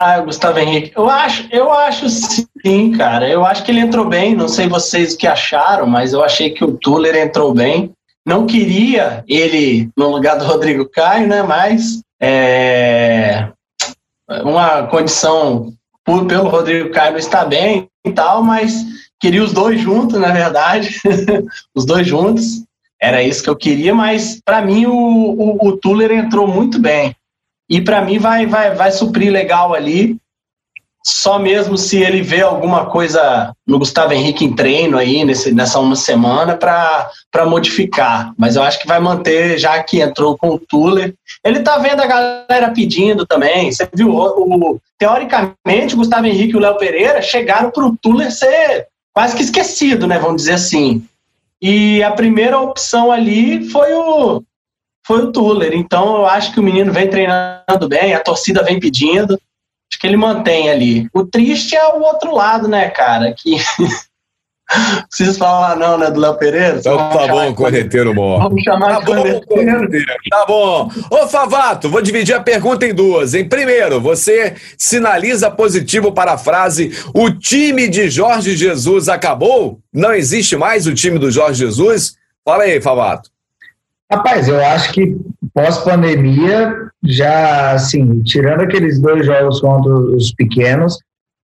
Ah, 0.00 0.20
Gustavo 0.20 0.58
Henrique. 0.58 0.92
Eu 0.96 1.08
acho, 1.08 1.48
eu 1.50 1.72
acho 1.72 2.06
sim, 2.08 2.92
cara. 2.92 3.28
Eu 3.28 3.44
acho 3.44 3.64
que 3.64 3.70
ele 3.70 3.80
entrou 3.80 4.04
bem. 4.04 4.34
Não 4.34 4.48
sei 4.48 4.68
vocês 4.68 5.14
o 5.14 5.18
que 5.18 5.26
acharam, 5.26 5.86
mas 5.86 6.12
eu 6.12 6.22
achei 6.22 6.50
que 6.50 6.64
o 6.64 6.72
Tuller 6.72 7.16
entrou 7.16 7.54
bem. 7.54 7.92
Não 8.26 8.46
queria 8.46 9.22
ele 9.28 9.88
no 9.96 10.08
lugar 10.10 10.36
do 10.36 10.44
Rodrigo 10.44 10.88
Caio, 10.88 11.28
né? 11.28 11.42
Mas 11.42 12.02
é 12.20 13.48
uma 14.42 14.86
condição 14.86 15.72
por, 16.04 16.26
pelo 16.26 16.48
Rodrigo 16.48 16.90
Caio 16.90 17.16
está 17.16 17.44
bem 17.44 17.88
e 18.06 18.12
tal, 18.12 18.42
mas 18.42 18.84
queria 19.20 19.42
os 19.42 19.52
dois 19.52 19.80
juntos, 19.80 20.20
na 20.20 20.32
verdade. 20.32 21.00
os 21.74 21.84
dois 21.84 22.06
juntos. 22.06 22.62
Era 23.00 23.22
isso 23.22 23.42
que 23.42 23.50
eu 23.50 23.56
queria, 23.56 23.94
mas 23.94 24.40
para 24.44 24.62
mim 24.62 24.86
o, 24.86 24.94
o, 24.94 25.68
o 25.68 25.76
Tuller 25.76 26.10
entrou 26.10 26.46
muito 26.46 26.78
bem. 26.78 27.14
E 27.68 27.80
para 27.80 28.02
mim 28.02 28.18
vai, 28.18 28.46
vai, 28.46 28.74
vai 28.74 28.92
suprir 28.92 29.30
legal 29.30 29.74
ali. 29.74 30.16
Só 31.06 31.38
mesmo 31.38 31.76
se 31.76 31.98
ele 32.02 32.22
vê 32.22 32.40
alguma 32.40 32.86
coisa 32.86 33.54
no 33.66 33.78
Gustavo 33.78 34.14
Henrique 34.14 34.42
em 34.42 34.54
treino 34.54 34.96
aí 34.96 35.22
nesse, 35.22 35.52
nessa 35.52 35.78
uma 35.78 35.96
semana 35.96 36.56
para 36.56 37.44
modificar. 37.46 38.32
Mas 38.38 38.56
eu 38.56 38.62
acho 38.62 38.80
que 38.80 38.88
vai 38.88 38.98
manter, 38.98 39.58
já 39.58 39.82
que 39.82 40.00
entrou 40.00 40.38
com 40.38 40.54
o 40.54 40.58
Tuller. 40.58 41.14
Ele 41.44 41.60
tá 41.60 41.76
vendo 41.76 42.00
a 42.00 42.06
galera 42.06 42.70
pedindo 42.74 43.26
também. 43.26 43.70
Você 43.70 43.86
viu? 43.92 44.14
O, 44.14 44.72
o 44.72 44.80
teoricamente, 44.98 45.94
o 45.94 45.98
Gustavo 45.98 46.26
Henrique 46.26 46.54
e 46.54 46.56
o 46.56 46.60
Léo 46.60 46.78
Pereira 46.78 47.20
chegaram 47.20 47.70
para 47.70 47.84
o 47.84 47.94
Tuller 48.00 48.32
ser 48.32 48.86
quase 49.12 49.36
que 49.36 49.42
esquecido, 49.42 50.06
né? 50.06 50.18
Vamos 50.18 50.36
dizer 50.36 50.54
assim. 50.54 51.06
E 51.60 52.02
a 52.02 52.12
primeira 52.12 52.58
opção 52.58 53.12
ali 53.12 53.68
foi 53.68 53.92
o, 53.92 54.42
foi 55.06 55.22
o 55.22 55.32
Tuller. 55.32 55.74
Então 55.74 56.16
eu 56.16 56.26
acho 56.26 56.50
que 56.50 56.60
o 56.60 56.62
menino 56.62 56.90
vem 56.90 57.10
treinando 57.10 57.88
bem, 57.88 58.14
a 58.14 58.20
torcida 58.20 58.62
vem 58.62 58.80
pedindo. 58.80 59.38
Acho 59.94 60.00
que 60.00 60.08
ele 60.08 60.16
mantém 60.16 60.68
ali. 60.68 61.08
O 61.14 61.24
triste 61.24 61.76
é 61.76 61.86
o 61.94 62.00
outro 62.00 62.34
lado, 62.34 62.66
né, 62.66 62.88
cara? 62.90 63.32
Que. 63.32 63.56
Preciso 65.08 65.38
falar 65.38 65.76
não, 65.76 65.96
né, 65.96 66.10
do 66.10 66.18
Léo 66.18 66.36
Pereira? 66.36 66.78
Então 66.78 66.96
tá 66.96 67.28
bom, 67.28 67.54
corneteiro 67.54 68.12
bom. 68.12 68.38
Vamos 68.38 68.62
chamar 68.62 68.94
tá 68.94 69.00
de 69.00 69.06
corneteiro. 69.06 69.46
corneteiro. 69.46 70.06
Tá 70.28 70.46
bom. 70.46 70.90
Ô, 71.10 71.28
Favato, 71.28 71.88
vou 71.88 72.02
dividir 72.02 72.34
a 72.34 72.40
pergunta 72.40 72.84
em 72.84 72.94
duas. 72.94 73.34
Em 73.34 73.46
primeiro, 73.48 74.00
você 74.00 74.56
sinaliza 74.76 75.48
positivo 75.48 76.10
para 76.10 76.32
a 76.32 76.38
frase 76.38 76.90
o 77.14 77.30
time 77.30 77.86
de 77.86 78.10
Jorge 78.10 78.56
Jesus 78.56 79.08
acabou? 79.08 79.78
Não 79.92 80.12
existe 80.12 80.56
mais 80.56 80.88
o 80.88 80.94
time 80.94 81.20
do 81.20 81.30
Jorge 81.30 81.64
Jesus? 81.64 82.16
Fala 82.44 82.64
aí, 82.64 82.80
Favato. 82.80 83.30
Rapaz, 84.10 84.48
eu 84.48 84.64
acho 84.64 84.92
que 84.92 85.16
pós-pandemia, 85.54 86.74
já 87.02 87.72
assim, 87.72 88.22
tirando 88.22 88.62
aqueles 88.62 89.00
dois 89.00 89.24
jogos 89.24 89.60
contra 89.60 89.94
os 89.94 90.32
pequenos, 90.32 90.98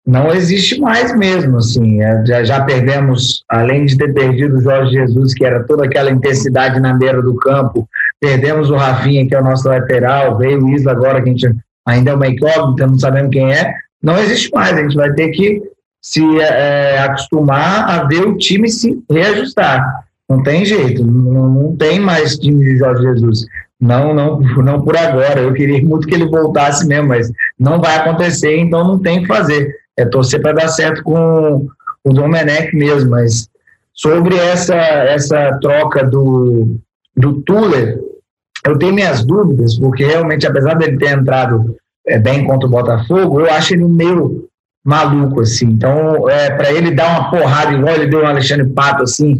não 0.05 0.33
existe 0.33 0.79
mais 0.79 1.13
mesmo, 1.13 1.57
assim, 1.57 2.01
é, 2.01 2.25
já, 2.25 2.43
já 2.43 2.63
perdemos, 2.63 3.43
além 3.49 3.85
de 3.85 3.97
ter 3.97 4.13
perdido 4.13 4.57
o 4.57 4.61
Jorge 4.61 4.93
Jesus, 4.93 5.33
que 5.33 5.43
era 5.43 5.63
toda 5.65 5.83
aquela 5.83 6.09
intensidade 6.09 6.79
na 6.79 6.93
beira 6.93 7.21
do 7.21 7.35
campo, 7.35 7.87
perdemos 8.17 8.69
o 8.69 8.75
Rafinha, 8.75 9.27
que 9.27 9.35
é 9.35 9.41
o 9.41 9.43
nosso 9.43 9.67
lateral, 9.67 10.37
veio 10.37 10.63
o 10.63 10.69
Isla 10.69 10.93
agora, 10.93 11.21
que 11.21 11.29
a 11.29 11.33
gente 11.33 11.53
ainda 11.85 12.11
é 12.11 12.13
uma 12.13 12.27
incógnita, 12.27 12.87
não 12.87 12.97
sabemos 12.97 13.31
quem 13.31 13.51
é, 13.51 13.73
não 14.01 14.17
existe 14.17 14.49
mais, 14.53 14.77
a 14.77 14.81
gente 14.81 14.95
vai 14.95 15.11
ter 15.11 15.29
que 15.31 15.61
se 16.01 16.39
é, 16.39 16.99
acostumar 16.99 17.89
a 17.89 18.03
ver 18.05 18.25
o 18.25 18.37
time 18.37 18.69
se 18.69 18.97
reajustar. 19.11 20.05
Não 20.29 20.41
tem 20.41 20.63
jeito, 20.63 21.05
não, 21.05 21.49
não 21.49 21.75
tem 21.75 21.99
mais 21.99 22.37
time 22.37 22.63
de 22.63 22.77
Jorge 22.77 23.03
Jesus. 23.03 23.45
Não, 23.79 24.13
não, 24.13 24.39
não 24.39 24.81
por 24.81 24.98
agora. 24.98 25.39
Eu 25.41 25.53
queria 25.53 25.81
muito 25.86 26.07
que 26.07 26.15
ele 26.15 26.27
voltasse 26.27 26.86
mesmo, 26.88 27.10
mas 27.10 27.32
não 27.60 27.80
vai 27.80 27.95
acontecer, 27.95 28.58
então 28.58 28.84
não 28.84 28.99
tem 28.99 29.19
o 29.19 29.21
que 29.21 29.28
fazer. 29.28 29.75
É 29.95 30.06
torcer 30.06 30.41
para 30.41 30.54
dar 30.54 30.67
certo 30.67 31.04
com 31.04 31.67
o 32.04 32.13
Domenech 32.13 32.75
mesmo. 32.75 33.12
Mas 33.12 33.47
sobre 33.93 34.36
essa, 34.36 34.75
essa 34.75 35.58
troca 35.62 36.04
do, 36.04 36.78
do 37.15 37.41
Tuller, 37.41 37.99
eu 38.65 38.78
tenho 38.78 38.93
minhas 38.93 39.23
dúvidas, 39.23 39.78
porque 39.78 40.06
realmente, 40.06 40.45
apesar 40.45 40.75
dele 40.75 40.97
ter 40.97 41.17
entrado 41.17 41.75
é, 42.08 42.17
bem 42.17 42.45
contra 42.45 42.67
o 42.67 42.71
Botafogo, 42.71 43.41
eu 43.41 43.51
acho 43.51 43.73
ele 43.73 43.86
meio 43.86 44.47
maluco, 44.84 45.41
assim. 45.41 45.67
Então, 45.67 46.30
é, 46.30 46.51
para 46.51 46.71
ele 46.71 46.91
dar 46.91 47.19
uma 47.19 47.30
porrada 47.30 47.73
igual 47.73 47.93
ele 47.95 48.08
deu 48.08 48.21
no 48.21 48.28
Alexandre 48.28 48.67
Pato, 48.69 49.04
assim, 49.04 49.38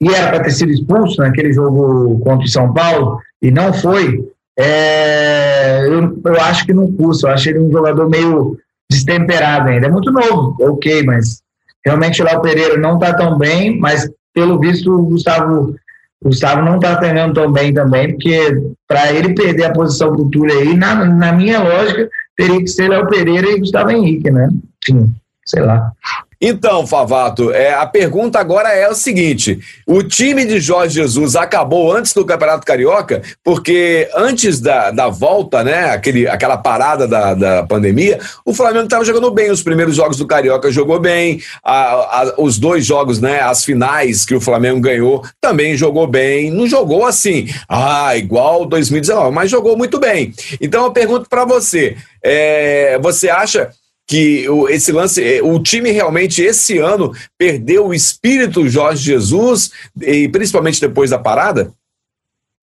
e 0.00 0.08
era 0.12 0.28
para 0.28 0.44
ter 0.44 0.50
sido 0.50 0.72
expulso 0.72 1.20
naquele 1.20 1.52
jogo 1.52 2.18
contra 2.20 2.44
o 2.44 2.48
São 2.48 2.72
Paulo, 2.72 3.20
e 3.42 3.50
não 3.50 3.72
foi, 3.72 4.28
é, 4.58 5.86
eu, 5.86 6.20
eu 6.24 6.40
acho 6.40 6.66
que 6.66 6.74
não 6.74 6.90
custa. 6.92 7.28
Eu 7.28 7.32
acho 7.32 7.48
ele 7.48 7.60
um 7.60 7.70
jogador 7.70 8.08
meio 8.08 8.58
destemperado 8.90 9.68
ainda. 9.68 9.86
É 9.86 9.90
muito 9.90 10.10
novo, 10.10 10.56
ok, 10.60 11.04
mas 11.04 11.40
realmente 11.84 12.20
o 12.20 12.24
Léo 12.24 12.42
Pereira 12.42 12.76
não 12.76 12.94
está 12.94 13.14
tão 13.14 13.38
bem, 13.38 13.78
mas 13.78 14.10
pelo 14.34 14.58
visto 14.58 14.92
o 14.92 15.04
Gustavo, 15.04 15.76
o 16.20 16.28
Gustavo 16.28 16.62
não 16.62 16.76
está 16.76 16.96
treinando 16.96 17.34
tão 17.34 17.52
bem 17.52 17.72
também, 17.72 18.12
porque 18.12 18.72
para 18.86 19.12
ele 19.12 19.34
perder 19.34 19.64
a 19.64 19.72
posição 19.72 20.14
do 20.14 20.28
Túlio 20.28 20.58
aí, 20.58 20.76
na, 20.76 21.04
na 21.04 21.32
minha 21.32 21.62
lógica, 21.62 22.08
teria 22.36 22.58
que 22.58 22.68
ser 22.68 22.88
Léo 22.88 23.06
Pereira 23.06 23.48
e 23.50 23.60
Gustavo 23.60 23.90
Henrique, 23.90 24.30
né? 24.30 24.48
Enfim, 24.82 25.14
sei 25.44 25.62
lá. 25.62 25.92
Então, 26.40 26.86
Favato, 26.86 27.52
é, 27.52 27.74
a 27.74 27.84
pergunta 27.84 28.38
agora 28.38 28.68
é 28.72 28.88
o 28.88 28.94
seguinte: 28.94 29.58
o 29.84 30.04
time 30.04 30.44
de 30.44 30.60
Jorge 30.60 30.94
Jesus 30.94 31.34
acabou 31.34 31.92
antes 31.92 32.12
do 32.12 32.24
Campeonato 32.24 32.64
Carioca, 32.64 33.22
porque 33.42 34.08
antes 34.14 34.60
da, 34.60 34.92
da 34.92 35.08
volta, 35.08 35.64
né, 35.64 35.90
aquele, 35.90 36.28
aquela 36.28 36.56
parada 36.56 37.08
da, 37.08 37.34
da 37.34 37.62
pandemia, 37.64 38.20
o 38.44 38.54
Flamengo 38.54 38.84
estava 38.84 39.04
jogando 39.04 39.32
bem. 39.32 39.50
Os 39.50 39.64
primeiros 39.64 39.96
jogos 39.96 40.16
do 40.16 40.28
Carioca 40.28 40.70
jogou 40.70 41.00
bem, 41.00 41.42
a, 41.64 42.22
a, 42.22 42.34
os 42.38 42.56
dois 42.56 42.86
jogos, 42.86 43.20
né, 43.20 43.40
as 43.40 43.64
finais 43.64 44.24
que 44.24 44.34
o 44.34 44.40
Flamengo 44.40 44.80
ganhou, 44.80 45.24
também 45.40 45.76
jogou 45.76 46.06
bem. 46.06 46.52
Não 46.52 46.68
jogou 46.68 47.04
assim, 47.04 47.48
ah, 47.68 48.16
igual 48.16 48.64
2019, 48.64 49.34
mas 49.34 49.50
jogou 49.50 49.76
muito 49.76 49.98
bem. 49.98 50.32
Então 50.60 50.84
eu 50.84 50.92
pergunto 50.92 51.28
para 51.28 51.44
você: 51.44 51.96
é, 52.22 52.96
você 53.02 53.28
acha 53.28 53.70
que 54.08 54.46
esse 54.70 54.90
lance, 54.90 55.22
é, 55.22 55.42
o 55.42 55.62
time 55.62 55.90
realmente 55.90 56.42
esse 56.42 56.78
ano 56.78 57.12
perdeu 57.36 57.88
o 57.88 57.94
espírito 57.94 58.66
Jorge 58.66 59.04
Jesus, 59.04 59.70
e 60.00 60.26
principalmente 60.28 60.80
depois 60.80 61.10
da 61.10 61.18
parada? 61.18 61.70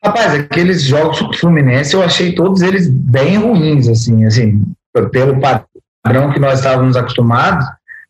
Rapaz, 0.03 0.33
aqueles 0.33 0.81
jogos 0.81 1.19
do 1.19 1.37
Fluminense 1.37 1.93
eu 1.93 2.01
achei 2.01 2.33
todos 2.33 2.63
eles 2.63 2.89
bem 2.89 3.37
ruins, 3.37 3.87
assim, 3.87 4.25
assim, 4.25 4.61
pelo 5.11 5.39
padrão 5.39 6.31
que 6.33 6.39
nós 6.39 6.59
estávamos 6.59 6.97
acostumados, 6.97 7.65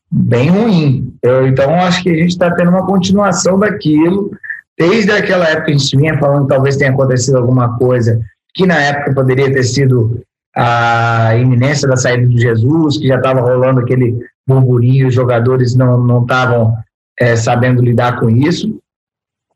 bem 0.09 0.49
ruim. 0.49 1.13
Eu, 1.21 1.45
então 1.45 1.75
acho 1.75 2.03
que 2.03 2.09
a 2.09 2.15
gente 2.15 2.29
está 2.29 2.49
tendo 2.55 2.69
uma 2.69 2.85
continuação 2.85 3.59
daquilo. 3.59 4.31
Desde 4.77 5.11
aquela 5.11 5.47
época 5.47 5.71
a 5.71 5.73
gente 5.73 5.97
vinha 5.97 6.17
falando 6.17 6.43
que 6.43 6.53
talvez 6.53 6.77
tenha 6.77 6.91
acontecido 6.91 7.37
alguma 7.37 7.77
coisa 7.77 8.19
que 8.53 8.65
na 8.65 8.79
época 8.79 9.13
poderia 9.13 9.51
ter 9.51 9.63
sido 9.63 10.21
a 10.55 11.35
iminência 11.35 11.87
da 11.87 11.97
saída 11.97 12.25
de 12.27 12.39
Jesus, 12.39 12.97
que 12.97 13.07
já 13.07 13.17
estava 13.17 13.41
rolando 13.41 13.81
aquele 13.81 14.17
burburinho, 14.47 15.07
os 15.07 15.13
jogadores 15.13 15.75
não 15.75 16.21
estavam 16.21 16.73
é, 17.19 17.35
sabendo 17.35 17.83
lidar 17.83 18.19
com 18.19 18.29
isso. 18.29 18.79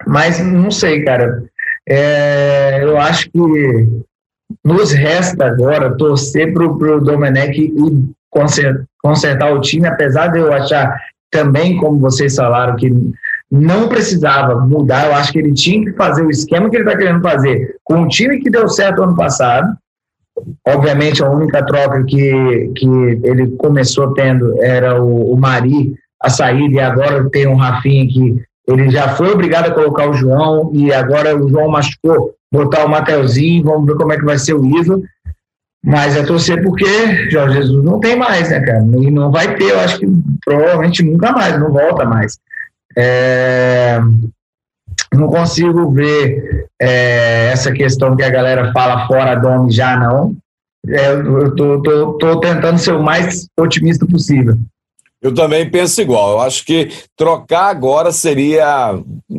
Mas 0.06 0.40
não 0.40 0.72
sei, 0.72 1.04
cara. 1.04 1.44
É, 1.88 2.84
eu 2.84 2.98
acho 2.98 3.30
que 3.32 3.88
nos 4.64 4.92
resta 4.92 5.46
agora 5.46 5.96
torcer 5.96 6.54
para 6.54 6.66
o 6.66 7.02
Domenech 7.02 7.60
e 7.60 8.10
consertar, 9.02 9.54
o 9.54 9.62
time, 9.62 9.88
apesar 9.88 10.28
de 10.28 10.40
eu 10.40 10.52
achar 10.52 11.00
também, 11.32 11.78
como 11.78 12.00
vocês 12.00 12.36
falaram, 12.36 12.76
que 12.76 12.92
não 13.52 13.88
precisava 13.88 14.60
mudar. 14.60 15.08
Eu 15.08 15.16
acho 15.16 15.32
que 15.32 15.40
ele 15.40 15.54
tinha 15.54 15.86
que 15.86 15.94
fazer 15.94 16.24
o 16.24 16.30
esquema 16.32 16.70
que 16.70 16.76
ele 16.76 16.84
está 16.84 16.98
querendo 16.98 17.22
fazer 17.22 17.78
com 17.84 18.04
o 18.04 18.08
time 18.08 18.40
que 18.40 18.50
deu 18.50 18.68
certo 18.68 19.04
ano 19.04 19.16
passado 19.16 19.76
Obviamente, 20.68 21.24
a 21.24 21.30
única 21.30 21.66
troca 21.66 22.04
que, 22.04 22.72
que 22.76 22.88
ele 23.24 23.52
começou 23.58 24.14
tendo 24.14 24.62
era 24.62 25.02
o, 25.02 25.34
o 25.34 25.38
Mari 25.38 25.96
a 26.22 26.30
saída, 26.30 26.76
e 26.76 26.80
agora 26.80 27.30
tem 27.30 27.48
o 27.48 27.56
Rafinha 27.56 28.06
que 28.08 28.42
ele 28.68 28.90
já 28.90 29.10
foi 29.10 29.32
obrigado 29.32 29.68
a 29.68 29.74
colocar 29.74 30.10
o 30.10 30.14
João, 30.14 30.72
e 30.74 30.94
agora 30.94 31.36
o 31.36 31.50
João 31.50 31.70
machucou, 31.70 32.36
botar 32.52 32.86
o 32.86 32.90
Mateuzinho, 32.90 33.64
vamos 33.64 33.88
ver 33.88 33.96
como 33.96 34.14
é 34.14 34.18
que 34.18 34.26
vai 34.26 34.38
ser 34.38 34.54
o 34.54 34.66
Isla. 34.80 35.00
Mas 35.84 36.16
é 36.18 36.24
torcer 36.24 36.62
porque 36.62 37.30
Jorge 37.32 37.56
Jesus 37.56 37.84
não 37.86 38.00
tem 38.00 38.16
mais, 38.16 38.50
né, 38.50 38.60
cara? 38.60 38.84
E 39.00 39.10
não 39.10 39.32
vai 39.32 39.56
ter, 39.56 39.72
eu 39.72 39.80
acho 39.80 40.00
que 40.00 40.08
provavelmente 40.46 41.02
nunca 41.02 41.32
mais, 41.32 41.58
não 41.58 41.72
volta 41.72 42.04
mais. 42.04 42.38
É, 42.98 43.98
não 45.14 45.28
consigo 45.28 45.92
ver 45.92 46.68
é, 46.80 47.52
essa 47.52 47.72
questão 47.72 48.16
que 48.16 48.24
a 48.24 48.30
galera 48.30 48.72
fala 48.72 49.08
fora 49.08 49.36
Domi 49.36 49.72
já 49.72 49.98
não. 49.98 50.36
É, 50.88 51.12
eu 51.12 51.54
tô, 51.56 51.82
tô, 51.82 52.14
tô 52.14 52.40
tentando 52.40 52.78
ser 52.78 52.94
o 52.94 53.04
mais 53.04 53.48
otimista 53.60 54.06
possível. 54.06 54.56
Eu 55.22 55.34
também 55.34 55.70
penso 55.70 56.02
igual. 56.02 56.32
Eu 56.32 56.40
acho 56.40 56.66
que 56.66 56.90
trocar 57.18 57.66
agora 57.66 58.10
seria, 58.10 58.98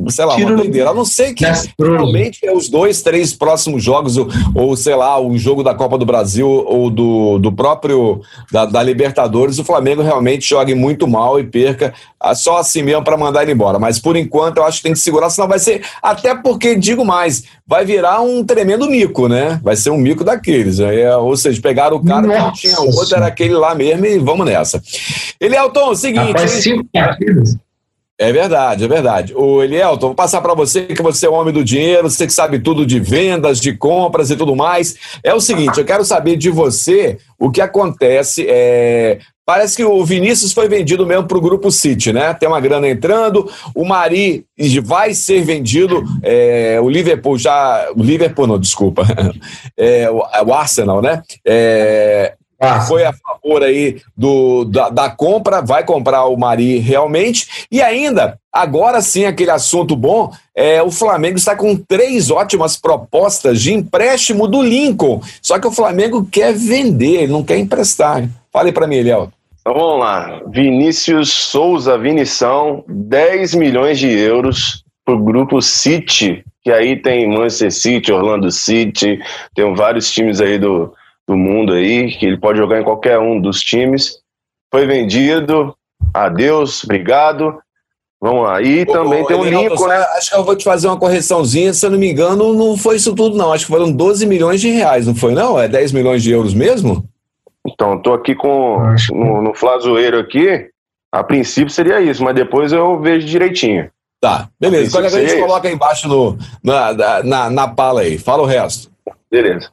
sei 0.08 0.24
lá, 0.26 0.36
Tiro 0.36 0.48
uma 0.48 0.56
doideira. 0.58 0.90
A 0.90 0.94
não 0.94 1.06
sei 1.06 1.32
que 1.32 1.44
realmente 1.78 2.46
é 2.46 2.52
os 2.52 2.68
dois, 2.68 3.00
três 3.00 3.32
próximos 3.32 3.82
jogos, 3.82 4.18
ou, 4.18 4.28
ou, 4.54 4.76
sei 4.76 4.94
lá, 4.94 5.18
o 5.18 5.38
jogo 5.38 5.62
da 5.62 5.74
Copa 5.74 5.96
do 5.96 6.04
Brasil 6.04 6.46
ou 6.46 6.90
do, 6.90 7.38
do 7.38 7.50
próprio 7.50 8.20
da, 8.52 8.66
da 8.66 8.82
Libertadores, 8.82 9.58
o 9.58 9.64
Flamengo 9.64 10.02
realmente 10.02 10.46
jogue 10.46 10.74
muito 10.74 11.08
mal 11.08 11.40
e 11.40 11.44
perca 11.44 11.94
ah, 12.20 12.34
só 12.34 12.58
assim 12.58 12.82
mesmo 12.82 13.02
para 13.02 13.16
mandar 13.16 13.42
ele 13.42 13.52
embora. 13.52 13.78
Mas 13.78 13.98
por 13.98 14.14
enquanto 14.14 14.58
eu 14.58 14.64
acho 14.64 14.78
que 14.78 14.82
tem 14.82 14.92
que 14.92 14.98
segurar, 14.98 15.30
senão 15.30 15.48
vai 15.48 15.58
ser. 15.58 15.82
Até 16.02 16.34
porque, 16.34 16.76
digo 16.76 17.06
mais, 17.06 17.44
vai 17.66 17.86
virar 17.86 18.20
um 18.20 18.44
tremendo 18.44 18.86
mico, 18.90 19.26
né? 19.26 19.58
Vai 19.62 19.76
ser 19.76 19.88
um 19.88 19.96
mico 19.96 20.22
daqueles. 20.22 20.78
É, 20.80 21.16
ou 21.16 21.34
seja, 21.34 21.58
pegaram 21.62 21.96
o 21.96 22.04
cara 22.04 22.26
Nossa. 22.26 22.52
que 22.52 22.68
tinha 22.68 22.78
outro, 22.80 23.16
era 23.16 23.26
aquele 23.26 23.54
lá 23.54 23.74
mesmo 23.74 24.04
e 24.04 24.18
vamos 24.18 24.44
nessa. 24.44 24.82
Ele 25.40 25.56
é 25.56 25.69
Elielton, 25.70 25.94
seguinte. 25.94 26.32
Rapaz, 26.32 26.50
cinco 26.50 26.84
partidas. 26.92 27.56
É 28.20 28.30
verdade, 28.34 28.84
é 28.84 28.88
verdade. 28.88 29.34
O 29.34 29.62
Elielton, 29.62 30.08
vou 30.08 30.14
passar 30.14 30.42
para 30.42 30.52
você 30.52 30.82
que 30.82 31.00
você 31.00 31.24
é 31.24 31.28
o 31.30 31.32
homem 31.32 31.54
do 31.54 31.64
dinheiro, 31.64 32.10
você 32.10 32.26
que 32.26 32.32
sabe 32.34 32.58
tudo 32.58 32.84
de 32.84 33.00
vendas, 33.00 33.58
de 33.58 33.74
compras 33.74 34.30
e 34.30 34.36
tudo 34.36 34.54
mais. 34.54 34.94
É 35.24 35.32
o 35.32 35.40
seguinte, 35.40 35.78
eu 35.78 35.86
quero 35.86 36.04
saber 36.04 36.36
de 36.36 36.50
você 36.50 37.16
o 37.38 37.50
que 37.50 37.62
acontece. 37.62 38.44
É... 38.46 39.20
Parece 39.46 39.74
que 39.74 39.84
o 39.84 40.04
Vinícius 40.04 40.52
foi 40.52 40.68
vendido 40.68 41.06
mesmo 41.06 41.26
para 41.26 41.38
o 41.38 41.40
Grupo 41.40 41.70
City, 41.70 42.12
né? 42.12 42.34
Tem 42.34 42.46
uma 42.46 42.60
grana 42.60 42.86
entrando, 42.90 43.50
o 43.74 43.86
Mari 43.86 44.44
vai 44.84 45.14
ser 45.14 45.42
vendido, 45.42 46.04
é... 46.22 46.78
o 46.78 46.90
Liverpool 46.90 47.38
já. 47.38 47.90
O 47.96 48.02
Liverpool 48.02 48.46
não, 48.46 48.58
desculpa. 48.58 49.02
É... 49.78 50.10
o 50.10 50.52
Arsenal, 50.52 51.00
né? 51.00 51.22
É 51.42 52.34
ah, 52.60 52.82
foi 52.82 53.04
a 53.04 53.12
favor 53.14 53.62
aí 53.62 54.02
do, 54.14 54.66
da, 54.66 54.90
da, 54.90 55.08
compra, 55.08 55.62
vai 55.62 55.82
comprar 55.82 56.26
o 56.26 56.36
Mari 56.36 56.78
realmente. 56.78 57.66
E 57.72 57.80
ainda, 57.80 58.38
agora 58.52 59.00
sim, 59.00 59.24
aquele 59.24 59.50
assunto 59.50 59.96
bom, 59.96 60.30
é, 60.54 60.82
o 60.82 60.90
Flamengo 60.90 61.38
está 61.38 61.56
com 61.56 61.74
três 61.74 62.30
ótimas 62.30 62.76
propostas 62.76 63.62
de 63.62 63.72
empréstimo 63.72 64.46
do 64.46 64.62
Lincoln. 64.62 65.22
Só 65.40 65.58
que 65.58 65.66
o 65.66 65.72
Flamengo 65.72 66.26
quer 66.30 66.52
vender, 66.52 67.22
ele 67.22 67.32
não 67.32 67.42
quer 67.42 67.56
emprestar. 67.56 68.28
Fale 68.52 68.72
para 68.72 68.86
mim, 68.86 68.96
Eliel. 68.96 69.30
Então 69.60 69.72
vamos 69.72 70.00
lá. 70.00 70.42
Vinícius 70.46 71.30
Souza 71.30 71.96
Vinição, 71.96 72.84
10 72.86 73.54
milhões 73.54 73.98
de 73.98 74.10
euros 74.10 74.84
para 75.02 75.14
o 75.14 75.24
grupo 75.24 75.62
City, 75.62 76.44
que 76.62 76.70
aí 76.70 77.00
tem 77.00 77.26
Manchester 77.26 77.72
City, 77.72 78.12
Orlando 78.12 78.50
City, 78.50 79.18
tem 79.54 79.74
vários 79.74 80.10
times 80.10 80.40
aí 80.42 80.58
do, 80.58 80.92
do 81.30 81.36
mundo 81.36 81.72
aí, 81.72 82.10
que 82.10 82.26
ele 82.26 82.36
pode 82.36 82.58
jogar 82.58 82.80
em 82.80 82.84
qualquer 82.84 83.18
um 83.20 83.40
dos 83.40 83.62
times. 83.62 84.18
Foi 84.72 84.84
vendido, 84.84 85.74
adeus, 86.12 86.82
obrigado. 86.82 87.56
Vamos 88.20 88.44
lá. 88.44 88.60
E 88.60 88.84
Pô, 88.84 88.92
também 88.92 89.24
tem 89.24 89.36
um 89.36 89.44
Lincoln, 89.44 89.86
né? 89.86 89.96
Acho 90.16 90.30
que 90.30 90.36
eu 90.36 90.44
vou 90.44 90.56
te 90.56 90.64
fazer 90.64 90.88
uma 90.88 90.98
correçãozinha, 90.98 91.72
se 91.72 91.86
eu 91.86 91.90
não 91.90 91.98
me 91.98 92.10
engano, 92.10 92.52
não 92.52 92.76
foi 92.76 92.96
isso 92.96 93.14
tudo, 93.14 93.36
não. 93.36 93.52
Acho 93.52 93.64
que 93.64 93.72
foram 93.72 93.90
12 93.90 94.26
milhões 94.26 94.60
de 94.60 94.68
reais, 94.68 95.06
não 95.06 95.14
foi, 95.14 95.32
não? 95.32 95.58
É 95.58 95.68
10 95.68 95.92
milhões 95.92 96.22
de 96.22 96.32
euros 96.32 96.52
mesmo? 96.52 97.04
Então, 97.66 98.00
tô 98.02 98.12
aqui 98.12 98.34
com 98.34 98.78
no, 99.12 99.40
no 99.40 99.54
Flazoeiro 99.54 100.18
aqui. 100.18 100.68
A 101.12 101.22
princípio 101.22 101.72
seria 101.72 102.00
isso, 102.00 102.22
mas 102.22 102.34
depois 102.34 102.72
eu 102.72 103.00
vejo 103.00 103.26
direitinho. 103.26 103.88
Tá, 104.20 104.48
beleza. 104.60 104.90
Qualquer 104.90 105.10
coisa 105.10 105.26
a 105.26 105.28
gente 105.28 105.40
coloca 105.40 105.68
aí 105.68 105.74
embaixo 105.74 106.08
no, 106.08 106.36
na, 106.62 107.22
na, 107.22 107.50
na 107.50 107.68
pala 107.68 108.02
aí. 108.02 108.18
Fala 108.18 108.42
o 108.42 108.46
resto. 108.46 108.90
Beleza. 109.30 109.70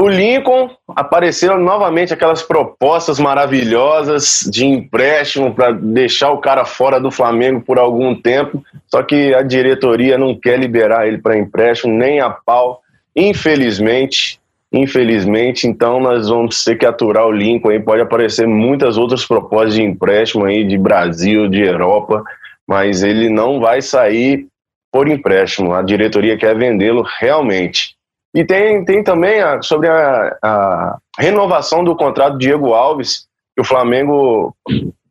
O 0.00 0.06
Lincoln 0.06 0.70
apareceram 0.94 1.58
novamente 1.58 2.14
aquelas 2.14 2.40
propostas 2.40 3.18
maravilhosas 3.18 4.48
de 4.48 4.64
empréstimo 4.64 5.52
para 5.52 5.72
deixar 5.72 6.30
o 6.30 6.38
cara 6.38 6.64
fora 6.64 7.00
do 7.00 7.10
Flamengo 7.10 7.60
por 7.60 7.80
algum 7.80 8.14
tempo, 8.14 8.62
só 8.86 9.02
que 9.02 9.34
a 9.34 9.42
diretoria 9.42 10.16
não 10.16 10.38
quer 10.38 10.56
liberar 10.56 11.08
ele 11.08 11.18
para 11.18 11.36
empréstimo 11.36 11.92
nem 11.92 12.20
a 12.20 12.30
pau, 12.30 12.80
infelizmente. 13.16 14.38
Infelizmente, 14.72 15.66
então 15.66 15.98
nós 15.98 16.28
vamos 16.28 16.62
ter 16.62 16.76
que 16.76 16.86
aturar 16.86 17.26
o 17.26 17.32
Lincoln 17.32 17.70
aí. 17.70 17.80
Pode 17.80 18.00
aparecer 18.00 18.46
muitas 18.46 18.96
outras 18.96 19.26
propostas 19.26 19.74
de 19.74 19.82
empréstimo 19.82 20.44
aí 20.44 20.62
de 20.62 20.78
Brasil, 20.78 21.48
de 21.48 21.62
Europa, 21.62 22.22
mas 22.64 23.02
ele 23.02 23.28
não 23.28 23.58
vai 23.58 23.82
sair 23.82 24.46
por 24.92 25.08
empréstimo. 25.08 25.74
A 25.74 25.82
diretoria 25.82 26.36
quer 26.36 26.56
vendê-lo 26.56 27.04
realmente. 27.18 27.97
E 28.38 28.44
tem, 28.44 28.84
tem 28.84 29.02
também 29.02 29.40
a, 29.40 29.60
sobre 29.60 29.88
a, 29.88 30.36
a, 30.40 30.98
renovação 31.18 31.82
do 31.82 31.96
contrato 31.96 32.34
do 32.34 32.38
Diego 32.38 32.72
Alves, 32.72 33.26
que 33.52 33.60
o 33.60 33.64
Flamengo 33.64 34.54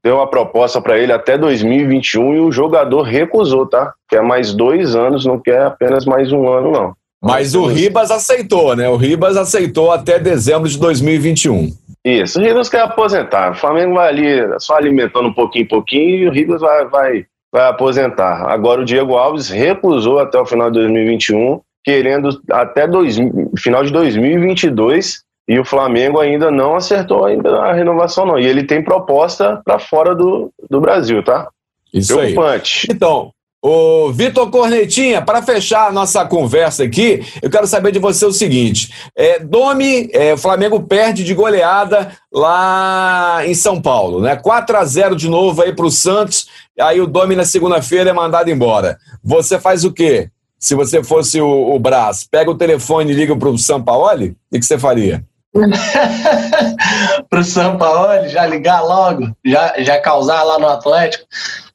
deu 0.01 0.21
a 0.21 0.27
proposta 0.27 0.79
para 0.79 0.97
ele 0.97 1.11
até 1.11 1.37
2021 1.37 2.35
e 2.35 2.39
o 2.39 2.53
jogador 2.53 3.01
recusou, 3.01 3.65
tá? 3.65 3.93
Quer 4.07 4.23
mais 4.23 4.53
dois 4.53 4.95
anos, 4.95 5.25
não 5.25 5.37
quer 5.37 5.63
apenas 5.63 6.05
mais 6.05 6.31
um 6.31 6.47
ano, 6.47 6.71
não. 6.71 6.93
Mas 7.21 7.53
o 7.53 7.65
Ribas 7.65 8.11
aceitou, 8.11 8.73
né? 8.77 8.87
O 8.87 8.95
Ribas 8.95 9.35
aceitou 9.35 9.91
até 9.91 10.17
dezembro 10.17 10.69
de 10.69 10.79
2021. 10.79 11.73
Isso, 12.05 12.39
o 12.39 12.41
Ribas 12.41 12.69
quer 12.69 12.83
aposentar. 12.83 13.51
O 13.51 13.55
Flamengo 13.55 13.95
vai 13.95 14.07
ali 14.07 14.59
só 14.59 14.77
alimentando 14.77 15.27
um 15.27 15.33
pouquinho 15.33 15.65
em 15.65 15.67
pouquinho 15.67 16.15
e 16.15 16.27
o 16.29 16.31
Ribas 16.31 16.61
vai, 16.61 16.85
vai, 16.85 17.25
vai 17.51 17.67
aposentar. 17.67 18.49
Agora 18.49 18.83
o 18.83 18.85
Diego 18.85 19.17
Alves 19.17 19.49
recusou 19.49 20.17
até 20.17 20.39
o 20.39 20.45
final 20.45 20.71
de 20.71 20.79
2021 20.79 21.59
querendo 21.87 22.41
até 22.51 22.85
dois, 22.85 23.15
final 23.57 23.81
de 23.81 23.93
2022 23.93 25.21
e 25.47 25.57
o 25.57 25.63
Flamengo 25.63 26.19
ainda 26.19 26.51
não 26.51 26.75
acertou 26.75 27.23
ainda 27.23 27.61
a 27.61 27.71
renovação 27.71 28.25
não. 28.25 28.37
E 28.37 28.45
ele 28.45 28.65
tem 28.65 28.83
proposta 28.83 29.61
para 29.63 29.79
fora 29.79 30.13
do, 30.13 30.51
do 30.69 30.81
Brasil, 30.81 31.23
tá? 31.23 31.47
Isso 31.93 32.13
Preocupante. 32.13 32.87
aí. 32.89 32.93
Então, 32.93 33.31
o 33.63 34.11
Vitor 34.11 34.51
Cornetinha, 34.51 35.21
para 35.21 35.41
fechar 35.41 35.87
a 35.87 35.91
nossa 35.93 36.25
conversa 36.25 36.83
aqui, 36.83 37.21
eu 37.41 37.49
quero 37.49 37.65
saber 37.65 37.93
de 37.93 37.99
você 37.99 38.25
o 38.25 38.33
seguinte: 38.33 38.93
é, 39.15 39.39
Domi, 39.39 40.09
é, 40.11 40.33
o 40.33 40.37
Flamengo 40.37 40.83
perde 40.83 41.23
de 41.23 41.33
goleada 41.33 42.11
lá 42.29 43.43
em 43.45 43.53
São 43.53 43.81
Paulo, 43.81 44.19
né? 44.19 44.35
4 44.35 44.75
a 44.75 44.83
0 44.83 45.15
de 45.15 45.29
novo 45.29 45.61
aí 45.61 45.73
para 45.73 45.85
o 45.85 45.91
Santos. 45.91 46.49
Aí 46.77 46.99
o 46.99 47.07
Domi 47.07 47.33
na 47.33 47.45
segunda-feira 47.45 48.09
é 48.09 48.13
mandado 48.13 48.51
embora. 48.51 48.97
Você 49.23 49.57
faz 49.57 49.85
o 49.85 49.93
quê? 49.93 50.29
Se 50.59 50.75
você 50.75 51.03
fosse 51.03 51.39
o, 51.39 51.75
o 51.75 51.79
Brás, 51.79 52.27
pega 52.29 52.49
o 52.49 52.57
telefone 52.57 53.11
e 53.11 53.15
liga 53.15 53.35
para 53.35 53.49
o 53.49 53.57
Sampaoli, 53.57 54.35
o 54.51 54.59
que 54.59 54.65
você 54.65 54.77
faria? 54.77 55.23
para 57.29 57.39
o 57.39 57.43
Sampaoli, 57.43 58.29
já 58.29 58.45
ligar 58.45 58.81
logo, 58.81 59.31
já, 59.45 59.73
já 59.79 59.99
causar 59.99 60.43
lá 60.43 60.59
no 60.59 60.67
Atlético. 60.67 61.25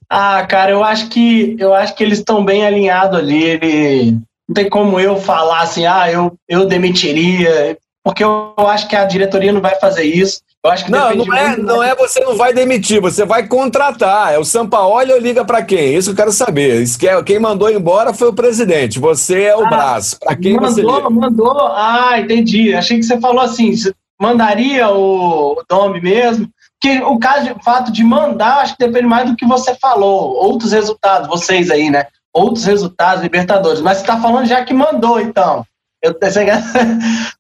Ah, 0.09 0.45
cara, 0.47 0.73
eu 0.73 0.85
acho 0.85 1.09
que 1.09 1.57
eu 1.59 1.73
acho 1.73 1.95
que 1.95 2.05
eles 2.05 2.19
estão 2.19 2.45
bem 2.45 2.67
alinhados 2.67 3.19
ali. 3.19 3.43
Ele 3.43 4.13
não 4.47 4.55
tem 4.55 4.69
como 4.69 5.01
eu 5.01 5.17
falar 5.17 5.63
assim, 5.63 5.87
ah, 5.87 6.11
eu, 6.11 6.37
eu 6.47 6.67
demitiria, 6.67 7.79
porque 8.05 8.23
eu 8.23 8.55
acho 8.59 8.89
que 8.89 8.95
a 8.95 9.05
diretoria 9.05 9.53
não 9.53 9.61
vai 9.61 9.75
fazer 9.77 10.05
isso. 10.05 10.43
Eu 10.65 10.71
acho 10.71 10.85
que 10.85 10.93
não, 10.93 11.13
não 11.13 11.35
é, 11.35 11.57
não 11.57 11.83
é 11.83 11.93
você 11.93 12.21
não 12.21 12.37
vai 12.37 12.55
demitir, 12.55 13.01
você 13.01 13.25
vai 13.25 13.49
contratar. 13.49 14.33
É 14.33 14.39
o 14.39 14.45
Sampaoli 14.45 15.13
ou 15.13 15.19
liga 15.19 15.45
para 15.45 15.61
quem? 15.61 15.97
Isso 15.97 16.11
eu 16.11 16.15
quero 16.15 16.31
saber. 16.31 16.81
Isso 16.81 16.97
que 16.97 17.09
é, 17.09 17.21
quem 17.25 17.41
mandou 17.41 17.69
embora 17.69 18.15
foi 18.15 18.29
o 18.29 18.33
presidente. 18.33 19.01
Você 19.01 19.43
é 19.43 19.57
o 19.57 19.67
ah, 19.67 19.69
braço. 19.69 20.21
Para 20.21 20.37
quem 20.37 20.55
mandou, 20.55 20.71
você 20.71 20.83
liga? 20.83 21.11
Mandou. 21.11 21.67
Ah, 21.67 22.21
entendi. 22.21 22.73
Achei 22.73 22.97
que 22.97 23.03
você 23.03 23.19
falou 23.19 23.41
assim, 23.41 23.75
mandaria 24.21 24.89
o, 24.89 25.55
o 25.55 25.65
Domi 25.69 26.01
mesmo. 26.01 26.49
Que 26.81 27.01
o 27.01 27.19
caso, 27.19 27.47
de, 27.47 27.53
o 27.53 27.63
fato 27.63 27.91
de 27.91 28.05
mandar, 28.05 28.59
acho 28.59 28.77
que 28.77 28.87
depende 28.87 29.07
mais 29.07 29.29
do 29.29 29.37
que 29.37 29.45
você 29.45 29.75
falou. 29.75 30.33
Outros 30.33 30.71
resultados, 30.71 31.27
vocês 31.27 31.73
aí, 31.73 31.91
né? 31.91 32.07
Outros 32.33 32.65
resultados, 32.65 33.25
Libertadores. 33.25 33.81
Mas 33.81 33.99
você 33.99 34.05
está 34.05 34.21
falando 34.21 34.47
já 34.47 34.65
que 34.65 34.73
mandou, 34.73 35.21
então. 35.21 35.65
Eu 36.03 36.15
pensei 36.15 36.45
que... 36.45 36.51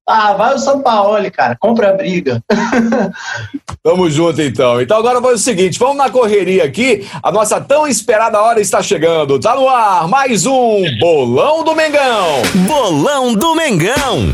ah, 0.06 0.34
vai 0.34 0.54
o 0.54 0.58
São 0.58 0.80
Paulo, 0.80 1.18
cara, 1.32 1.56
compra 1.58 1.90
a 1.90 1.92
briga. 1.94 2.40
Tamo 3.82 4.08
junto 4.08 4.40
então. 4.40 4.80
Então 4.80 4.98
agora 4.98 5.20
vai 5.20 5.34
o 5.34 5.38
seguinte, 5.38 5.78
vamos 5.80 5.96
na 5.96 6.08
correria 6.08 6.64
aqui. 6.64 7.04
A 7.20 7.32
nossa 7.32 7.60
tão 7.60 7.88
esperada 7.88 8.40
hora 8.40 8.60
está 8.60 8.80
chegando. 8.80 9.40
Tá 9.40 9.56
no 9.56 9.68
ar 9.68 10.06
mais 10.06 10.46
um 10.46 10.84
Bolão 11.00 11.64
do 11.64 11.74
Mengão. 11.74 12.42
Bolão 12.66 13.34
do 13.34 13.54
Mengão. 13.56 14.32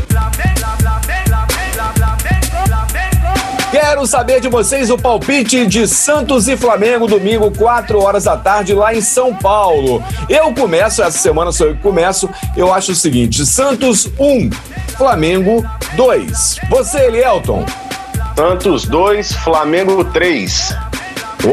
Quero 3.71 4.07
saber 4.07 4.41
de 4.41 4.47
vocês 4.47 4.89
o 4.89 4.97
palpite 4.97 5.67
de 5.67 5.87
Santos 5.87 6.47
e 6.47 6.57
Flamengo, 6.57 7.05
domingo, 7.05 7.55
4 7.55 8.01
horas 8.01 8.23
da 8.23 8.35
tarde, 8.35 8.73
lá 8.73 8.95
em 8.95 9.01
São 9.01 9.35
Paulo. 9.35 10.03
Eu 10.27 10.51
começo, 10.55 11.03
essa 11.03 11.19
semana 11.19 11.51
sou 11.51 11.67
eu 11.67 11.75
que 11.75 11.81
começo. 11.81 12.27
Eu 12.57 12.73
acho 12.73 12.93
o 12.93 12.95
seguinte: 12.95 13.45
Santos 13.45 14.07
1, 14.19 14.49
Flamengo 14.97 15.63
2. 15.93 16.59
Você, 16.67 16.97
Elielton? 17.05 17.63
Santos 18.35 18.85
2, 18.85 19.33
Flamengo 19.33 20.03
3. 20.03 20.75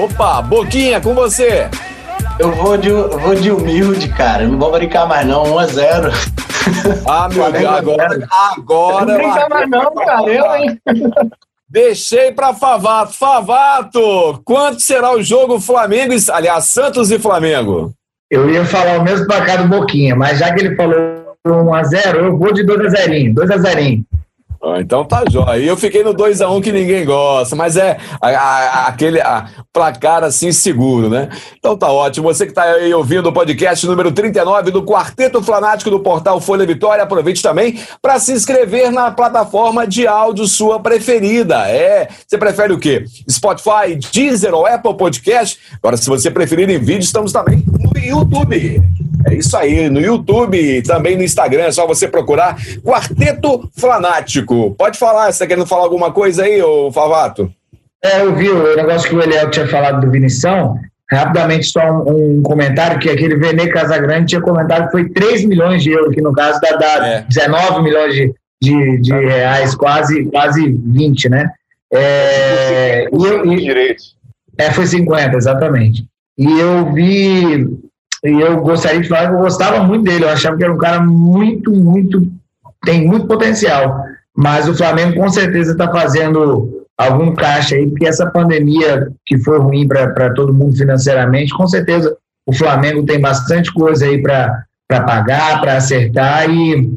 Opa, 0.03 0.41
Boquinha, 0.41 1.01
com 1.03 1.15
você. 1.15 1.69
Eu 2.39 2.53
vou 2.53 2.79
de, 2.79 2.91
vou 2.91 3.35
de 3.35 3.51
humilde, 3.51 4.09
cara. 4.09 4.47
Não 4.47 4.59
vou 4.59 4.73
brincar 4.73 5.07
mais, 5.07 5.27
não. 5.27 5.45
1 5.55 5.59
a 5.59 5.67
0 5.67 6.13
Ah, 7.07 7.29
meu 7.31 7.53
Deus, 7.53 7.67
agora. 7.67 8.29
Agora. 8.31 9.05
Não 9.05 9.17
brinca 9.19 9.49
mais 9.51 9.69
não, 9.69 9.95
cara. 9.95 10.29
Eu, 10.31 10.57
hein? 10.57 10.81
Deixei 11.69 12.33
para 12.33 12.55
Favato. 12.55 13.13
Favato, 13.15 14.41
quanto 14.45 14.81
será 14.81 15.13
o 15.15 15.23
jogo 15.23 15.61
Flamengo, 15.61 16.13
e, 16.13 16.19
aliás, 16.31 16.67
Santos 16.67 17.11
e 17.11 17.19
Flamengo? 17.19 17.93
Eu 18.31 18.49
ia 18.51 18.65
falar 18.65 18.99
o 18.99 19.05
mesmo 19.05 19.27
placar 19.27 19.63
do 19.63 19.69
Boquinha, 19.69 20.15
mas 20.15 20.39
já 20.39 20.53
que 20.53 20.61
ele 20.61 20.77
falou 20.77 20.97
1x0, 21.47 22.17
eu 22.17 22.37
vou 22.37 22.53
de 22.53 22.65
2x0. 22.65 23.35
2x0. 23.35 24.05
Ah, 24.67 24.81
então 24.81 25.05
tá 25.05 25.23
jóia. 25.31 25.65
Eu 25.65 25.77
fiquei 25.77 26.03
no 26.03 26.13
2x1 26.13 26.61
que 26.61 26.73
ninguém 26.73 27.05
gosta, 27.05 27.55
mas 27.55 27.77
é 27.77 27.99
a, 28.21 28.29
a, 28.29 28.87
aquele 28.89 29.21
a, 29.21 29.47
placar 29.73 30.25
assim 30.25 30.51
seguro, 30.51 31.09
né? 31.09 31.29
Então 31.57 31.77
tá 31.77 31.91
ótimo. 31.91 32.27
Você 32.27 32.47
que 32.47 32.53
tá 32.53 32.65
aí 32.65 32.93
ouvindo 32.93 33.29
o 33.29 33.33
podcast 33.33 33.87
número 33.87 34.11
39 34.11 34.73
do 34.73 34.83
Quarteto 34.83 35.41
Flanático 35.41 35.89
do 35.89 36.01
portal 36.01 36.41
Folha 36.41 36.67
Vitória, 36.67 37.05
aproveite 37.05 37.43
também 37.43 37.79
para 38.03 38.19
se 38.19 38.33
inscrever 38.33 38.91
na 38.91 39.13
plataforma 39.13 39.87
de 39.87 40.05
áudio 40.07 40.47
sua 40.49 40.81
preferida. 40.81 41.69
É, 41.71 42.09
você 42.27 42.37
prefere 42.37 42.73
o 42.73 42.79
quê? 42.79 43.05
Spotify, 43.31 43.95
Deezer 44.13 44.53
ou 44.53 44.67
Apple 44.67 44.97
Podcast? 44.97 45.61
Agora, 45.81 45.97
se 45.97 46.09
você 46.09 46.29
preferir 46.29 46.69
em 46.69 46.79
vídeo, 46.79 47.05
estamos 47.05 47.33
também 47.33 47.63
no 47.67 48.01
YouTube. 48.01 48.83
É 49.27 49.35
isso 49.35 49.57
aí, 49.57 49.89
no 49.91 50.01
YouTube 50.01 50.57
e 50.57 50.83
também 50.83 51.17
no 51.17 51.23
Instagram, 51.23 51.65
é 51.65 51.73
só 51.73 51.87
você 51.87 52.07
procurar 52.07 52.57
Quarteto 52.85 53.69
Flanático. 53.77 54.75
Pode 54.79 54.99
falar, 54.99 55.33
você 55.33 55.41
tá 55.41 55.47
querendo 55.47 55.67
falar 55.67 55.83
alguma 55.83 56.13
coisa 56.13 56.45
aí, 56.45 56.63
ô 56.63 56.93
Favato? 56.93 57.53
É, 58.05 58.23
eu 58.23 58.35
vi 58.37 58.49
o 58.49 58.77
negócio 58.77 59.09
que 59.09 59.17
o 59.17 59.23
Eliel 59.23 59.51
tinha 59.51 59.67
falado 59.67 60.01
do 60.01 60.11
Vinição. 60.11 60.77
Rapidamente, 61.11 61.67
só 61.67 61.81
um, 61.81 62.39
um 62.39 62.43
comentário 62.43 62.99
que 62.99 63.09
aquele 63.09 63.37
Vene 63.37 63.69
Casagrande 63.69 64.27
tinha 64.27 64.41
comentado 64.41 64.87
que 64.87 64.93
foi 64.93 65.09
3 65.09 65.45
milhões 65.45 65.83
de 65.83 65.91
euros, 65.91 66.15
que 66.15 66.21
no 66.21 66.33
caso 66.33 66.61
dá, 66.61 66.77
dá 66.77 67.07
é. 67.07 67.25
19 67.29 67.83
milhões 67.83 68.15
de, 68.15 68.35
de, 68.61 69.01
de, 69.01 69.13
reais, 69.13 69.75
quase, 69.75 70.25
quase 70.27 70.69
20, 70.69 71.29
né? 71.29 71.51
É, 71.93 73.05
e 73.05 73.25
eu, 73.25 73.53
e, 73.53 73.97
é, 74.59 74.71
foi 74.73 74.87
50, 74.87 75.37
exatamente. 75.37 76.05
E 76.37 76.61
eu 76.61 76.93
vi 76.93 77.69
e 78.27 78.41
eu 78.41 78.61
gostaria 78.61 79.01
de 79.01 79.09
falar 79.09 79.29
que 79.29 79.35
eu 79.35 79.39
gostava 79.39 79.83
muito 79.83 80.05
dele, 80.05 80.25
eu 80.25 80.31
achava 80.31 80.57
que 80.57 80.65
era 80.65 80.73
um 80.73 80.79
cara 80.79 81.01
muito, 81.01 81.71
muito, 81.71 82.27
tem 82.85 83.07
muito 83.07 83.27
potencial. 83.27 84.05
Mas 84.37 84.69
o 84.69 84.75
Flamengo 84.75 85.21
com 85.21 85.29
certeza 85.29 85.73
está 85.73 85.91
fazendo 85.91 86.85
algum 86.99 87.35
caixa 87.35 87.77
aí, 87.77 87.89
porque 87.89 88.07
essa 88.07 88.27
pandemia 88.27 89.09
que 89.25 89.39
foi 89.39 89.59
ruim 89.59 89.87
para 89.87 90.33
todo 90.35 90.53
mundo 90.53 90.77
financeiramente, 90.77 91.55
com 91.55 91.67
certeza 91.67 92.17
o 92.47 92.53
Flamengo 92.53 93.05
tem 93.05 93.21
bastante 93.21 93.73
coisa 93.73 94.07
aí 94.07 94.23
para 94.23 94.65
pagar, 94.89 95.61
para 95.61 95.77
acertar 95.77 96.49
e 96.49 96.93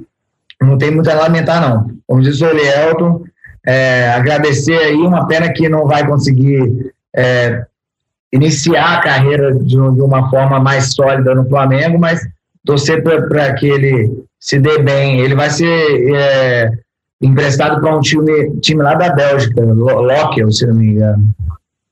não 0.62 0.78
tem 0.78 0.92
muito 0.92 1.10
a 1.10 1.16
lamentar, 1.16 1.62
não. 1.62 1.92
Como 2.06 2.22
disse 2.22 2.44
o 2.44 2.50
Elielton, 2.50 3.24
é, 3.66 4.10
agradecer 4.10 4.78
aí, 4.78 4.96
uma 4.96 5.28
pena 5.28 5.52
que 5.52 5.68
não 5.68 5.86
vai 5.86 6.06
conseguir 6.06 6.92
é, 7.16 7.66
iniciar 8.32 8.98
a 8.98 9.02
carreira 9.02 9.54
de, 9.54 9.78
uma 9.78 10.30
forma 10.30 10.60
mais 10.60 10.94
sólida 10.94 11.34
no 11.34 11.48
Flamengo, 11.48 11.98
mas 11.98 12.22
torcer 12.66 13.02
para 13.04 13.54
que 13.56 13.68
ele 13.68 14.24
se 14.40 14.60
dê 14.60 14.80
bem. 14.80 15.20
Ele 15.20 15.36
vai 15.36 15.50
ser 15.50 16.16
é, 16.16 16.72
emprestado 17.22 17.82
para 17.82 17.96
um 17.96 18.02
time, 18.02 18.60
time 18.60 18.82
lá 18.82 18.94
da 18.94 19.10
Bélgica, 19.10 19.62
Locker, 19.62 20.52
se 20.52 20.66
não 20.66 20.76
me 20.76 20.88
engano. 20.88 21.30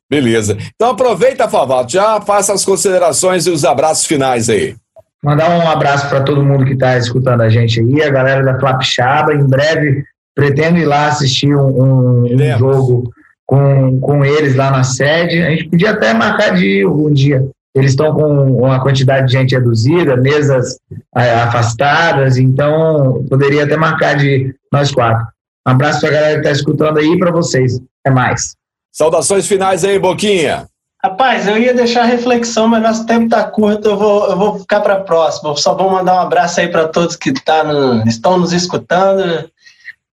Beleza. 0.10 0.58
Então 0.76 0.91
aproveita, 0.91 1.50
Favato, 1.50 1.91
já 1.91 2.21
faça 2.21 2.54
as 2.54 2.63
considerações 2.63 3.45
e 3.45 3.50
os 3.50 3.65
abraços 3.65 4.06
finais 4.06 4.50
aí. 4.50 4.76
Mandar 5.21 5.50
um 5.50 5.67
abraço 5.67 6.08
para 6.08 6.21
todo 6.21 6.45
mundo 6.45 6.63
que 6.63 6.73
está 6.73 6.97
escutando 6.97 7.41
a 7.41 7.50
gente 7.50 7.82
aí, 7.82 8.02
a 8.02 8.10
galera 8.10 8.43
da 8.43 8.60
Flapchaba. 8.60 9.34
Em 9.34 9.43
breve 9.43 10.04
pretendo 10.38 10.78
ir 10.78 10.86
lá 10.86 11.08
assistir 11.08 11.54
um, 11.56 11.67
um, 11.67 12.26
um 12.26 12.58
jogo 12.60 13.12
com, 13.47 13.99
com 13.99 14.25
eles 14.25 14.55
lá 14.55 14.69
na 14.69 14.83
sede. 14.83 15.41
A 15.41 15.49
gente 15.49 15.69
podia 15.69 15.91
até 15.91 16.13
marcar 16.13 16.53
de 16.53 16.65
ir 16.65 16.86
algum 16.86 17.12
dia. 17.12 17.49
Eles 17.73 17.91
estão 17.91 18.13
com 18.13 18.63
uma 18.63 18.81
quantidade 18.81 19.27
de 19.27 19.33
gente 19.33 19.55
reduzida, 19.55 20.17
mesas 20.17 20.77
é, 21.15 21.33
afastadas, 21.36 22.38
então 22.38 23.23
poderia 23.29 23.63
até 23.63 23.77
marcar 23.77 24.15
de 24.15 24.53
nós 24.71 24.91
quatro. 24.91 25.25
Um 25.65 25.71
abraço 25.71 25.99
para 25.99 26.10
a 26.10 26.12
galera 26.13 26.33
que 26.33 26.39
está 26.39 26.51
escutando 26.51 26.97
aí 26.97 27.07
e 27.07 27.19
para 27.19 27.31
vocês. 27.31 27.79
É 28.05 28.10
mais. 28.10 28.55
Saudações 28.91 29.47
finais 29.47 29.86
aí, 29.86 29.99
Boquinha. 29.99 30.65
Rapaz, 31.03 31.47
eu 31.47 31.57
ia 31.57 31.73
deixar 31.73 32.01
a 32.01 32.05
reflexão, 32.05 32.67
mas 32.67 32.81
nosso 32.81 33.05
tempo 33.05 33.25
está 33.25 33.43
curto, 33.43 33.88
eu 33.88 33.97
vou, 33.97 34.27
eu 34.29 34.36
vou 34.36 34.60
ficar 34.60 34.81
para 34.81 34.95
a 34.95 35.01
próxima. 35.01 35.51
Eu 35.51 35.55
só 35.55 35.75
vou 35.75 35.91
mandar 35.91 36.15
um 36.15 36.21
abraço 36.21 36.60
aí 36.60 36.67
para 36.69 36.88
todos 36.88 37.15
que 37.15 37.31
tá 37.31 37.63
no, 37.63 38.03
estão 38.07 38.39
nos 38.39 38.53
escutando. 38.53 39.47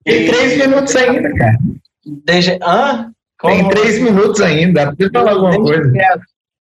Tem 0.04 0.26
três 0.26 0.58
minutos 0.58 0.96
ainda, 0.96 1.32
cara. 1.34 1.58
Desde, 2.04 2.58
hã? 2.60 3.12
Tem 3.42 3.68
três 3.68 4.00
minutos 4.00 4.40
ainda, 4.40 4.94
precisa 4.94 5.10
falar 5.12 5.32
alguma 5.32 5.56
coisa. 5.56 5.92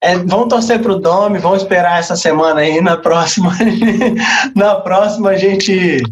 É, 0.03 0.17
vamos 0.17 0.49
torcer 0.49 0.81
para 0.81 0.93
o 0.93 0.99
Domi, 0.99 1.39
vamos 1.39 1.63
esperar 1.63 1.99
essa 1.99 2.17
semana 2.17 2.61
aí. 2.61 2.81
Na 2.81 2.97
próxima, 2.97 3.53
na 4.57 4.77
próxima 4.77 5.31
a 5.31 5.37
gente 5.37 6.03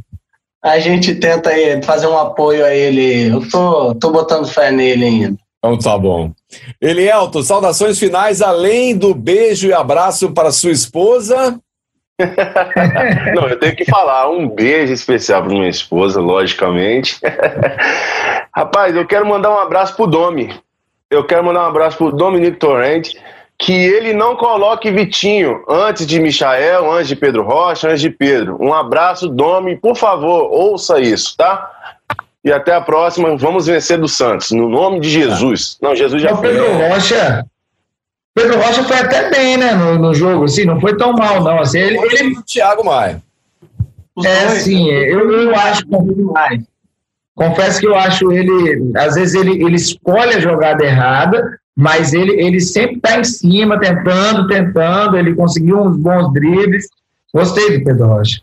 a 0.62 0.78
gente 0.78 1.14
tenta 1.14 1.50
aí 1.50 1.82
fazer 1.82 2.06
um 2.06 2.18
apoio 2.18 2.64
a 2.64 2.74
ele. 2.74 3.28
Eu 3.28 3.48
tô, 3.48 3.94
tô 3.94 4.10
botando 4.10 4.46
fé 4.46 4.70
nele 4.70 5.04
ainda. 5.04 5.38
Então 5.58 5.78
tá 5.78 5.96
bom. 5.98 6.32
Elielto, 6.80 7.42
saudações 7.42 7.98
finais, 7.98 8.42
além 8.42 8.96
do 8.96 9.14
beijo 9.14 9.68
e 9.68 9.72
abraço 9.72 10.30
para 10.32 10.52
sua 10.52 10.70
esposa. 10.70 11.58
Não, 13.34 13.48
eu 13.48 13.58
tenho 13.58 13.76
que 13.76 13.84
falar 13.84 14.28
um 14.28 14.48
beijo 14.48 14.92
especial 14.92 15.42
para 15.42 15.52
minha 15.52 15.68
esposa, 15.68 16.20
logicamente. 16.20 17.18
Rapaz, 18.54 18.96
eu 18.96 19.06
quero 19.06 19.26
mandar 19.26 19.50
um 19.50 19.58
abraço 19.58 19.94
pro 19.94 20.06
Domi. 20.06 20.52
Eu 21.10 21.24
quero 21.24 21.44
mandar 21.44 21.64
um 21.64 21.68
abraço 21.68 21.96
pro 21.96 22.12
Dominique 22.12 22.58
Torrente, 22.58 23.18
que 23.58 23.72
ele 23.72 24.12
não 24.12 24.36
coloque 24.36 24.90
Vitinho 24.90 25.64
antes 25.68 26.06
de 26.06 26.20
Michael, 26.20 26.90
antes 26.90 27.08
de 27.08 27.16
Pedro 27.16 27.44
Rocha, 27.44 27.88
antes 27.88 28.00
de 28.00 28.10
Pedro. 28.10 28.58
Um 28.60 28.74
abraço, 28.74 29.28
Domi, 29.28 29.76
por 29.76 29.96
favor, 29.96 30.50
ouça 30.52 31.00
isso, 31.00 31.36
tá? 31.36 31.70
E 32.44 32.52
até 32.52 32.74
a 32.74 32.80
próxima. 32.80 33.36
Vamos 33.36 33.66
vencer 33.66 33.98
do 33.98 34.08
Santos, 34.08 34.50
no 34.50 34.68
nome 34.68 35.00
de 35.00 35.08
Jesus. 35.08 35.78
Não, 35.80 35.94
Jesus 35.94 36.20
já 36.20 36.36
foi. 36.36 36.48
Pedro 36.48 36.72
Rocha. 36.88 37.44
Pedro 38.38 38.60
Rocha 38.60 38.84
foi 38.84 38.96
até 38.98 39.28
bem, 39.30 39.56
né, 39.56 39.72
no, 39.74 39.98
no 39.98 40.14
jogo, 40.14 40.44
assim, 40.44 40.64
não 40.64 40.80
foi 40.80 40.96
tão 40.96 41.12
mal, 41.12 41.42
não. 41.42 41.58
Assim, 41.58 41.78
ele, 41.78 41.98
ele... 41.98 42.38
o 42.38 42.42
Thiago 42.42 42.84
Maia. 42.84 43.20
É, 44.24 44.48
sim, 44.50 44.88
eu, 44.90 45.30
eu 45.30 45.54
acho 45.56 45.84
mais. 46.32 46.62
Confesso 47.34 47.80
que 47.80 47.86
eu 47.86 47.96
acho 47.96 48.32
ele, 48.32 48.92
às 48.96 49.14
vezes 49.14 49.34
ele, 49.34 49.62
ele 49.62 49.76
escolhe 49.76 50.34
a 50.34 50.40
jogada 50.40 50.84
errada, 50.84 51.58
mas 51.76 52.12
ele, 52.12 52.32
ele 52.40 52.60
sempre 52.60 52.96
está 52.96 53.18
em 53.18 53.24
cima, 53.24 53.78
tentando, 53.78 54.46
tentando, 54.48 55.16
ele 55.16 55.34
conseguiu 55.34 55.80
uns 55.80 55.96
bons 55.96 56.32
dribles. 56.32 56.86
Gostei 57.32 57.78
do 57.78 57.84
Pedro 57.84 58.06
Rocha. 58.06 58.40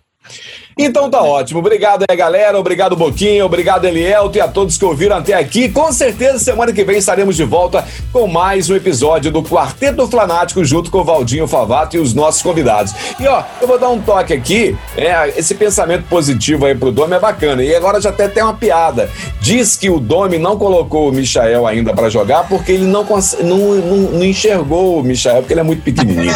Então 0.78 1.10
tá 1.10 1.22
ótimo. 1.22 1.62
Obrigado 1.62 2.04
aí, 2.10 2.18
galera. 2.18 2.60
Obrigado, 2.60 2.98
Boquinha. 2.98 3.46
Obrigado, 3.46 3.86
Elielto, 3.86 4.38
e 4.38 4.42
a 4.42 4.48
todos 4.48 4.78
que 4.78 4.84
ouviram 4.84 5.16
até 5.16 5.34
aqui. 5.34 5.70
Com 5.70 5.90
certeza, 5.94 6.38
semana 6.38 6.74
que 6.74 6.84
vem 6.84 6.98
estaremos 6.98 7.38
de 7.38 7.46
volta 7.46 7.86
com 8.12 8.28
mais 8.28 8.70
um 8.70 8.76
episódio 8.76 9.32
do 9.32 9.42
Quarteto 9.42 10.06
Flanático, 10.06 10.66
junto 10.66 10.92
com 10.92 10.98
o 10.98 11.04
Valdinho 11.06 11.48
Favato 11.48 11.96
e 11.96 12.00
os 12.00 12.14
nossos 12.14 12.42
convidados. 12.42 12.94
E 13.18 13.26
ó, 13.26 13.44
eu 13.62 13.68
vou 13.70 13.80
dar 13.80 13.88
um 13.88 14.02
toque 14.02 14.34
aqui. 14.34 14.76
É, 14.98 15.30
esse 15.38 15.56
pensamento 15.56 16.04
positivo 16.10 16.66
aí 16.66 16.76
pro 16.76 16.92
Domi 16.92 17.14
é 17.14 17.20
bacana. 17.20 17.64
E 17.64 17.74
agora 17.74 18.02
já 18.02 18.10
até 18.10 18.28
tem 18.28 18.44
uma 18.44 18.54
piada. 18.54 19.10
Diz 19.40 19.78
que 19.78 19.90
o 19.90 19.98
Domi 19.98 20.38
não 20.38 20.58
colocou 20.58 21.08
o 21.08 21.12
Michael 21.14 21.66
ainda 21.66 21.94
para 21.94 22.10
jogar 22.10 22.50
porque 22.50 22.74
ele 22.74 22.84
não, 22.86 23.06
não, 23.06 23.58
não, 23.76 23.98
não, 24.12 24.24
enxergou 24.26 25.00
o 25.00 25.04
Michael, 25.04 25.38
porque 25.38 25.54
ele 25.54 25.62
é 25.62 25.64
muito 25.64 25.84
pequenininho. 25.84 26.36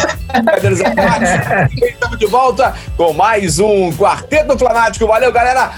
Estamos 1.82 2.18
de 2.18 2.26
volta 2.26 2.74
com 2.96 3.12
mais 3.12 3.58
um 3.58 3.92
Quarteto 3.92 4.29
Quarteto 4.30 4.56
Flanático. 4.56 5.06
Valeu, 5.08 5.32
galera. 5.32 5.72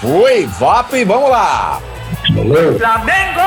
Fui, 0.00 0.46
vapo 0.46 0.94
e 0.94 1.04
vamos 1.04 1.30
lá. 1.30 1.80
Valeu. 2.34 2.78
Flamengo! 2.78 3.40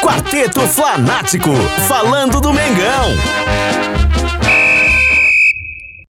Quarteto 0.00 0.60
Flanático, 0.62 1.50
falando 1.86 2.40
do 2.40 2.50
Mengão. 2.50 3.99